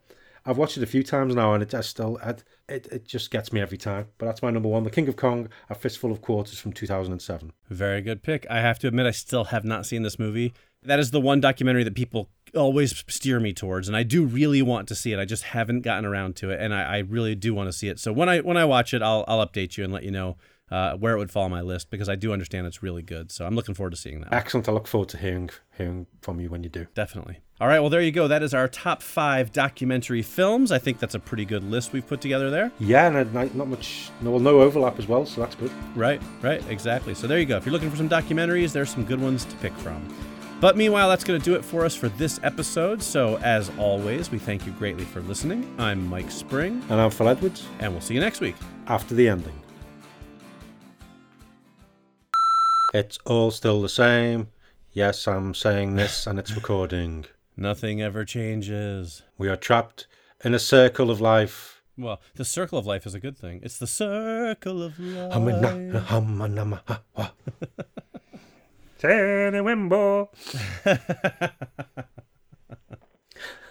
I've 0.44 0.56
watched 0.56 0.78
it 0.78 0.82
a 0.82 0.86
few 0.86 1.02
times 1.02 1.34
now, 1.34 1.52
and 1.52 1.62
it 1.62 1.68
just 1.68 1.90
still 1.90 2.16
it, 2.18 2.42
it 2.68 2.88
it 2.90 3.04
just 3.06 3.30
gets 3.30 3.52
me 3.52 3.60
every 3.60 3.78
time. 3.78 4.06
But 4.18 4.26
that's 4.26 4.42
my 4.42 4.50
number 4.50 4.68
one, 4.68 4.82
The 4.82 4.90
King 4.90 5.08
of 5.08 5.16
Kong, 5.16 5.48
A 5.68 5.74
Fistful 5.74 6.10
of 6.10 6.22
Quarters 6.22 6.58
from 6.58 6.72
2007. 6.72 7.52
Very 7.68 8.00
good 8.00 8.22
pick. 8.22 8.46
I 8.48 8.60
have 8.60 8.78
to 8.80 8.88
admit, 8.88 9.06
I 9.06 9.10
still 9.10 9.44
have 9.44 9.64
not 9.64 9.86
seen 9.86 10.02
this 10.02 10.18
movie. 10.18 10.54
That 10.82 11.00
is 11.00 11.10
the 11.10 11.20
one 11.20 11.40
documentary 11.40 11.84
that 11.84 11.94
people 11.94 12.30
always 12.54 13.04
steer 13.08 13.40
me 13.40 13.52
towards, 13.52 13.88
and 13.88 13.96
I 13.96 14.04
do 14.04 14.24
really 14.24 14.62
want 14.62 14.88
to 14.88 14.94
see 14.94 15.12
it. 15.12 15.18
I 15.18 15.26
just 15.26 15.42
haven't 15.42 15.82
gotten 15.82 16.06
around 16.06 16.36
to 16.36 16.50
it, 16.50 16.60
and 16.60 16.72
I, 16.72 16.82
I 16.82 16.98
really 16.98 17.34
do 17.34 17.52
want 17.52 17.68
to 17.68 17.72
see 17.72 17.88
it. 17.88 18.00
So 18.00 18.12
when 18.12 18.28
I 18.28 18.40
when 18.40 18.56
I 18.56 18.64
watch 18.64 18.94
it, 18.94 19.02
I'll 19.02 19.24
I'll 19.28 19.46
update 19.46 19.76
you 19.76 19.84
and 19.84 19.92
let 19.92 20.04
you 20.04 20.10
know 20.10 20.36
uh, 20.70 20.94
where 20.96 21.14
it 21.14 21.18
would 21.18 21.30
fall 21.30 21.44
on 21.44 21.50
my 21.50 21.60
list 21.62 21.90
because 21.90 22.08
I 22.08 22.14
do 22.16 22.32
understand 22.32 22.66
it's 22.66 22.82
really 22.82 23.02
good. 23.02 23.30
So 23.32 23.46
I'm 23.46 23.54
looking 23.54 23.74
forward 23.74 23.90
to 23.90 23.96
seeing 23.96 24.20
that. 24.20 24.32
Excellent. 24.32 24.68
I 24.68 24.72
look 24.72 24.86
forward 24.86 25.08
to 25.10 25.16
hearing 25.18 25.50
hearing 25.76 26.06
from 26.22 26.40
you 26.40 26.48
when 26.50 26.62
you 26.62 26.68
do. 26.68 26.86
Definitely. 26.94 27.38
All 27.60 27.66
right, 27.66 27.80
well, 27.80 27.90
there 27.90 28.00
you 28.00 28.12
go. 28.12 28.28
That 28.28 28.44
is 28.44 28.54
our 28.54 28.68
top 28.68 29.02
five 29.02 29.50
documentary 29.52 30.22
films. 30.22 30.70
I 30.70 30.78
think 30.78 31.00
that's 31.00 31.16
a 31.16 31.18
pretty 31.18 31.44
good 31.44 31.64
list 31.64 31.92
we've 31.92 32.06
put 32.06 32.20
together 32.20 32.50
there. 32.50 32.70
Yeah, 32.78 33.08
and 33.08 33.34
not, 33.34 33.52
not 33.56 33.66
much, 33.66 34.10
no, 34.20 34.30
well, 34.30 34.38
no 34.38 34.60
overlap 34.60 34.96
as 35.00 35.08
well, 35.08 35.26
so 35.26 35.40
that's 35.40 35.56
good. 35.56 35.72
Right, 35.96 36.22
right, 36.40 36.62
exactly. 36.70 37.14
So 37.16 37.26
there 37.26 37.40
you 37.40 37.46
go. 37.46 37.56
If 37.56 37.66
you're 37.66 37.72
looking 37.72 37.90
for 37.90 37.96
some 37.96 38.08
documentaries, 38.08 38.70
there's 38.72 38.90
some 38.90 39.04
good 39.04 39.20
ones 39.20 39.44
to 39.46 39.56
pick 39.56 39.72
from. 39.72 40.06
But 40.60 40.76
meanwhile, 40.76 41.08
that's 41.08 41.24
going 41.24 41.40
to 41.40 41.44
do 41.44 41.56
it 41.56 41.64
for 41.64 41.84
us 41.84 41.96
for 41.96 42.08
this 42.10 42.38
episode. 42.44 43.02
So, 43.02 43.38
as 43.38 43.72
always, 43.76 44.30
we 44.30 44.38
thank 44.38 44.64
you 44.64 44.70
greatly 44.72 45.04
for 45.04 45.20
listening. 45.22 45.72
I'm 45.78 46.06
Mike 46.08 46.30
Spring, 46.30 46.80
And 46.90 47.00
I'm 47.00 47.10
Phil 47.10 47.28
Edwards, 47.28 47.66
and 47.80 47.90
we'll 47.92 48.00
see 48.00 48.14
you 48.14 48.20
next 48.20 48.40
week. 48.40 48.54
after 48.86 49.16
the 49.16 49.28
ending. 49.28 49.54
It's 52.94 53.18
all 53.26 53.50
still 53.50 53.82
the 53.82 53.88
same. 53.88 54.48
Yes, 54.92 55.28
I'm 55.28 55.52
saying 55.54 55.96
this 55.96 56.26
and 56.26 56.38
it's 56.38 56.54
recording. 56.54 57.26
Nothing 57.56 58.00
ever 58.00 58.24
changes. 58.24 59.22
We 59.36 59.48
are 59.48 59.56
trapped 59.56 60.06
in 60.42 60.54
a 60.54 60.58
circle 60.58 61.10
of 61.10 61.20
life. 61.20 61.82
Well, 61.98 62.20
the 62.36 62.46
circle 62.46 62.78
of 62.78 62.86
life 62.86 63.04
is 63.04 63.14
a 63.14 63.20
good 63.20 63.36
thing. 63.36 63.60
It's 63.62 63.78
the 63.78 63.86
circle 63.86 64.82
of 64.82 64.98
life. 64.98 65.32
Humana, 65.34 66.00
humana, 66.08 66.82
ha, 66.86 67.02
ha. 67.14 67.32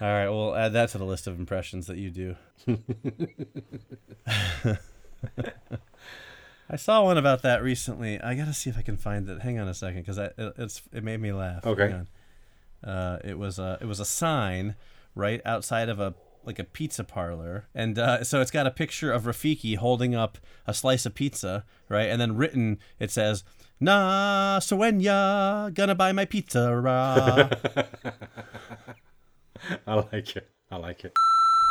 right, 0.00 0.28
we'll 0.28 0.54
add 0.54 0.74
that 0.74 0.90
to 0.90 0.98
the 0.98 1.04
list 1.04 1.26
of 1.26 1.40
impressions 1.40 1.88
that 1.88 1.96
you 1.96 2.10
do. 2.10 2.36
I 6.70 6.76
saw 6.76 7.04
one 7.04 7.16
about 7.16 7.42
that 7.42 7.62
recently. 7.62 8.20
I 8.20 8.34
gotta 8.34 8.52
see 8.52 8.68
if 8.68 8.76
I 8.78 8.82
can 8.82 8.96
find 8.96 9.28
it. 9.28 9.40
Hang 9.40 9.58
on 9.58 9.68
a 9.68 9.74
second, 9.74 10.02
because 10.02 10.18
it, 10.18 10.34
it's 10.36 10.82
it 10.92 11.02
made 11.02 11.20
me 11.20 11.32
laugh. 11.32 11.66
Okay. 11.66 11.90
Hang 11.90 12.06
on. 12.84 12.88
Uh, 12.90 13.18
it 13.24 13.38
was 13.38 13.58
a 13.58 13.78
it 13.80 13.86
was 13.86 14.00
a 14.00 14.04
sign 14.04 14.76
right 15.14 15.40
outside 15.44 15.88
of 15.88 15.98
a 15.98 16.14
like 16.44 16.58
a 16.58 16.64
pizza 16.64 17.04
parlor, 17.04 17.68
and 17.74 17.98
uh, 17.98 18.22
so 18.24 18.40
it's 18.40 18.50
got 18.50 18.66
a 18.66 18.70
picture 18.70 19.12
of 19.12 19.24
Rafiki 19.24 19.76
holding 19.76 20.14
up 20.14 20.38
a 20.66 20.74
slice 20.74 21.06
of 21.06 21.14
pizza, 21.14 21.64
right, 21.88 22.08
and 22.08 22.20
then 22.20 22.36
written 22.36 22.78
it 22.98 23.10
says. 23.10 23.44
Nah, 23.80 24.58
Suenya, 24.58 25.72
gonna 25.72 25.94
buy 25.94 26.10
my 26.10 26.24
pizza. 26.24 26.68
I 29.86 29.94
like 29.94 30.36
it. 30.36 30.50
I 30.70 30.76
like 30.76 31.04
it. 31.04 31.12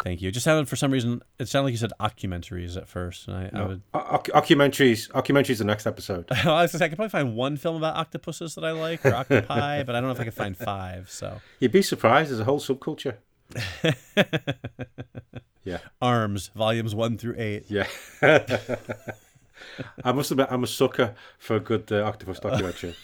Thank 0.07 0.21
you. 0.21 0.29
It 0.29 0.31
just 0.31 0.45
sounded 0.45 0.69
for 0.69 0.77
some 0.77 0.89
reason. 0.89 1.21
It 1.37 1.49
sounded 1.49 1.65
like 1.65 1.71
you 1.73 1.77
said 1.79 1.91
documentaries 1.99 2.77
at 2.77 2.87
first, 2.87 3.27
and 3.27 3.35
I, 3.35 3.49
I 3.53 3.67
would. 3.67 3.81
O- 3.93 3.99
oc- 3.99 4.29
Ocumentaries. 4.29 5.11
Ocumentaries 5.11 5.57
the 5.57 5.65
next 5.65 5.85
episode. 5.85 6.27
I 6.31 6.61
was 6.61 6.71
gonna 6.71 6.79
say, 6.79 6.85
I 6.85 6.87
could 6.87 6.95
probably 6.95 7.09
find 7.09 7.35
one 7.35 7.57
film 7.57 7.75
about 7.75 7.97
octopuses 7.97 8.55
that 8.55 8.63
I 8.63 8.71
like 8.71 9.05
or 9.05 9.13
octopi, 9.13 9.83
but 9.83 9.95
I 9.95 9.99
don't 9.99 10.07
know 10.07 10.13
if 10.13 10.19
I 10.21 10.23
could 10.23 10.33
find 10.33 10.55
five. 10.55 11.09
So 11.09 11.41
You'd 11.59 11.73
be 11.73 11.81
surprised. 11.81 12.29
There's 12.29 12.39
a 12.39 12.45
whole 12.45 12.61
subculture. 12.61 13.15
Yeah. 15.65 15.79
Arms, 16.01 16.49
volumes 16.55 16.95
one 16.95 17.17
through 17.17 17.35
eight. 17.37 17.65
Yeah. 17.67 17.87
I 18.21 20.13
must 20.13 20.31
admit, 20.31 20.47
I'm 20.49 20.63
a 20.63 20.67
sucker 20.67 21.15
for 21.39 21.57
a 21.57 21.59
good 21.59 21.91
uh, 21.91 22.05
octopus 22.05 22.39
documentary. 22.39 22.95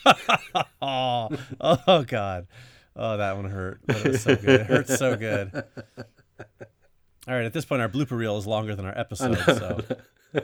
Oh, 0.81 1.29
oh 1.59 2.03
God, 2.07 2.47
oh 2.95 3.17
that 3.17 3.35
one 3.35 3.49
hurt. 3.49 3.81
It 3.89 4.07
was 4.07 4.21
so 4.21 4.37
good. 4.37 4.61
It 4.61 4.67
hurts 4.67 4.97
so 4.97 5.17
good. 5.17 5.65
All 7.27 7.33
right, 7.35 7.45
at 7.45 7.53
this 7.53 7.65
point, 7.65 7.81
our 7.81 7.89
blooper 7.89 8.17
reel 8.17 8.37
is 8.37 8.45
longer 8.45 8.75
than 8.75 8.85
our 8.85 8.97
episode. 8.97 9.37
So 9.45 9.79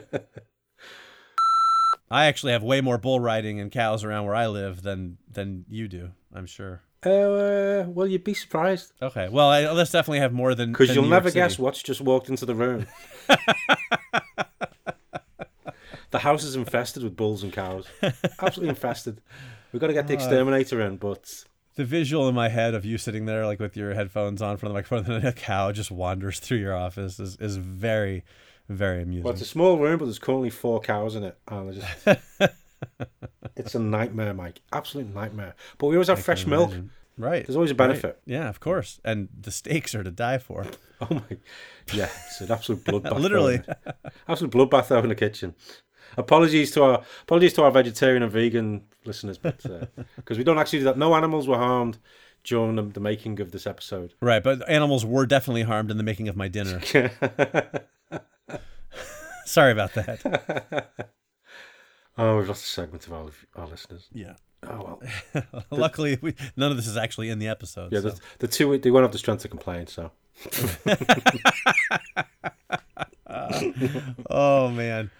I 2.10 2.26
actually 2.26 2.52
have 2.52 2.62
way 2.62 2.80
more 2.80 2.96
bull 2.98 3.20
riding 3.20 3.60
and 3.60 3.70
cows 3.70 4.02
around 4.02 4.24
where 4.24 4.34
I 4.34 4.46
live 4.46 4.82
than 4.82 5.18
than 5.30 5.66
you 5.68 5.88
do. 5.88 6.10
I'm 6.34 6.46
sure. 6.46 6.82
uh, 7.04 7.84
well, 7.88 8.06
you'd 8.06 8.24
be 8.24 8.34
surprised 8.34 8.92
Okay, 9.00 9.28
well, 9.30 9.48
I, 9.48 9.70
let's 9.70 9.90
definitely 9.90 10.20
have 10.20 10.32
more 10.32 10.54
than 10.54 10.72
because 10.72 10.94
you'll 10.94 11.04
New 11.04 11.10
York 11.10 11.24
never 11.24 11.30
guess 11.34 11.52
City. 11.52 11.62
what's 11.62 11.82
just 11.82 12.00
walked 12.00 12.28
into 12.28 12.46
the 12.46 12.54
room. 12.54 12.86
the 16.10 16.18
house 16.18 16.44
is 16.44 16.56
infested 16.56 17.02
with 17.02 17.16
bulls 17.16 17.42
and 17.42 17.52
cows. 17.52 17.86
Absolutely 18.02 18.68
infested. 18.70 19.20
We've 19.72 19.80
got 19.80 19.86
to 19.88 19.92
get 19.92 20.08
the 20.08 20.14
exterminator 20.14 20.80
in, 20.80 20.96
but 20.96 21.44
The 21.80 21.86
visual 21.86 22.28
in 22.28 22.34
my 22.34 22.50
head 22.50 22.74
of 22.74 22.84
you 22.84 22.98
sitting 22.98 23.24
there, 23.24 23.46
like 23.46 23.58
with 23.58 23.74
your 23.74 23.94
headphones 23.94 24.42
on, 24.42 24.58
from 24.58 24.68
the 24.68 24.74
microphone, 24.74 25.10
and 25.14 25.24
a 25.26 25.32
cow 25.32 25.72
just 25.72 25.90
wanders 25.90 26.38
through 26.38 26.58
your 26.58 26.76
office 26.76 27.18
is, 27.18 27.36
is 27.36 27.56
very, 27.56 28.22
very 28.68 29.02
amusing. 29.02 29.24
well, 29.24 29.32
it's 29.32 29.40
a 29.40 29.46
small 29.46 29.78
room, 29.78 29.98
but 29.98 30.04
there's 30.04 30.18
currently 30.18 30.50
four 30.50 30.80
cows 30.80 31.16
in 31.16 31.24
it, 31.24 31.38
and 31.48 31.80
just. 31.80 32.18
it's 33.56 33.74
a 33.74 33.78
nightmare, 33.78 34.34
Mike. 34.34 34.60
Absolute 34.74 35.14
nightmare. 35.14 35.54
But 35.78 35.86
we 35.86 35.96
always 35.96 36.08
have 36.08 36.22
fresh 36.22 36.46
milk. 36.46 36.70
Right. 37.16 37.46
There's 37.46 37.56
always 37.56 37.70
a 37.70 37.74
Right. 37.74 37.88
benefit. 37.88 38.20
Yeah, 38.26 38.50
of 38.50 38.60
course. 38.60 39.00
And 39.02 39.30
the 39.40 39.50
steaks 39.50 39.94
are 39.94 40.02
to 40.04 40.10
die 40.10 40.36
for. 40.36 40.66
Oh 41.02 41.14
my, 41.14 41.38
yeah, 41.94 42.10
it's 42.26 42.42
an 42.42 42.52
absolute 42.52 42.84
bloodbath. 42.84 43.18
Literally. 43.18 43.62
absolute 44.28 44.52
bloodbath 44.52 44.94
out 44.94 45.02
in 45.02 45.08
the 45.08 45.14
kitchen. 45.14 45.54
Apologies 46.16 46.70
to 46.72 46.82
our 46.82 47.02
apologies 47.22 47.52
to 47.54 47.62
our 47.62 47.70
vegetarian 47.70 48.22
and 48.22 48.32
vegan 48.32 48.82
listeners, 49.04 49.38
but 49.38 49.64
uh, 49.66 49.86
because 50.16 50.38
we 50.38 50.44
don't 50.44 50.58
actually 50.58 50.80
do 50.80 50.84
that. 50.86 50.98
No 50.98 51.14
animals 51.14 51.46
were 51.48 51.58
harmed 51.58 51.98
during 52.44 52.76
the, 52.76 52.82
the 52.82 53.00
making 53.00 53.40
of 53.40 53.52
this 53.52 53.66
episode. 53.66 54.14
Right, 54.20 54.42
but 54.42 54.68
animals 54.68 55.04
were 55.04 55.26
definitely 55.26 55.62
harmed 55.62 55.90
in 55.90 55.96
the 55.96 56.02
making 56.02 56.28
of 56.28 56.36
my 56.36 56.48
dinner. 56.48 56.80
Sorry 59.44 59.72
about 59.72 59.94
that. 59.94 60.88
Oh, 62.16 62.36
we've 62.38 62.48
lost 62.48 62.64
a 62.64 62.68
segment 62.68 63.06
of 63.06 63.12
our 63.12 63.30
our 63.56 63.66
listeners. 63.66 64.08
Yeah. 64.12 64.34
Oh 64.62 65.00
well. 65.34 65.44
Luckily, 65.70 66.18
we, 66.20 66.34
none 66.56 66.70
of 66.70 66.76
this 66.76 66.86
is 66.86 66.96
actually 66.96 67.30
in 67.30 67.38
the 67.38 67.48
episode. 67.48 67.92
Yeah, 67.92 68.00
so. 68.00 68.10
the, 68.10 68.20
the 68.40 68.48
two 68.48 68.76
they 68.78 68.90
won't 68.90 69.04
have 69.04 69.12
the 69.12 69.18
strength 69.18 69.42
to 69.42 69.48
complain. 69.48 69.86
So 69.86 70.10
Oh 74.28 74.68
man. 74.70 75.10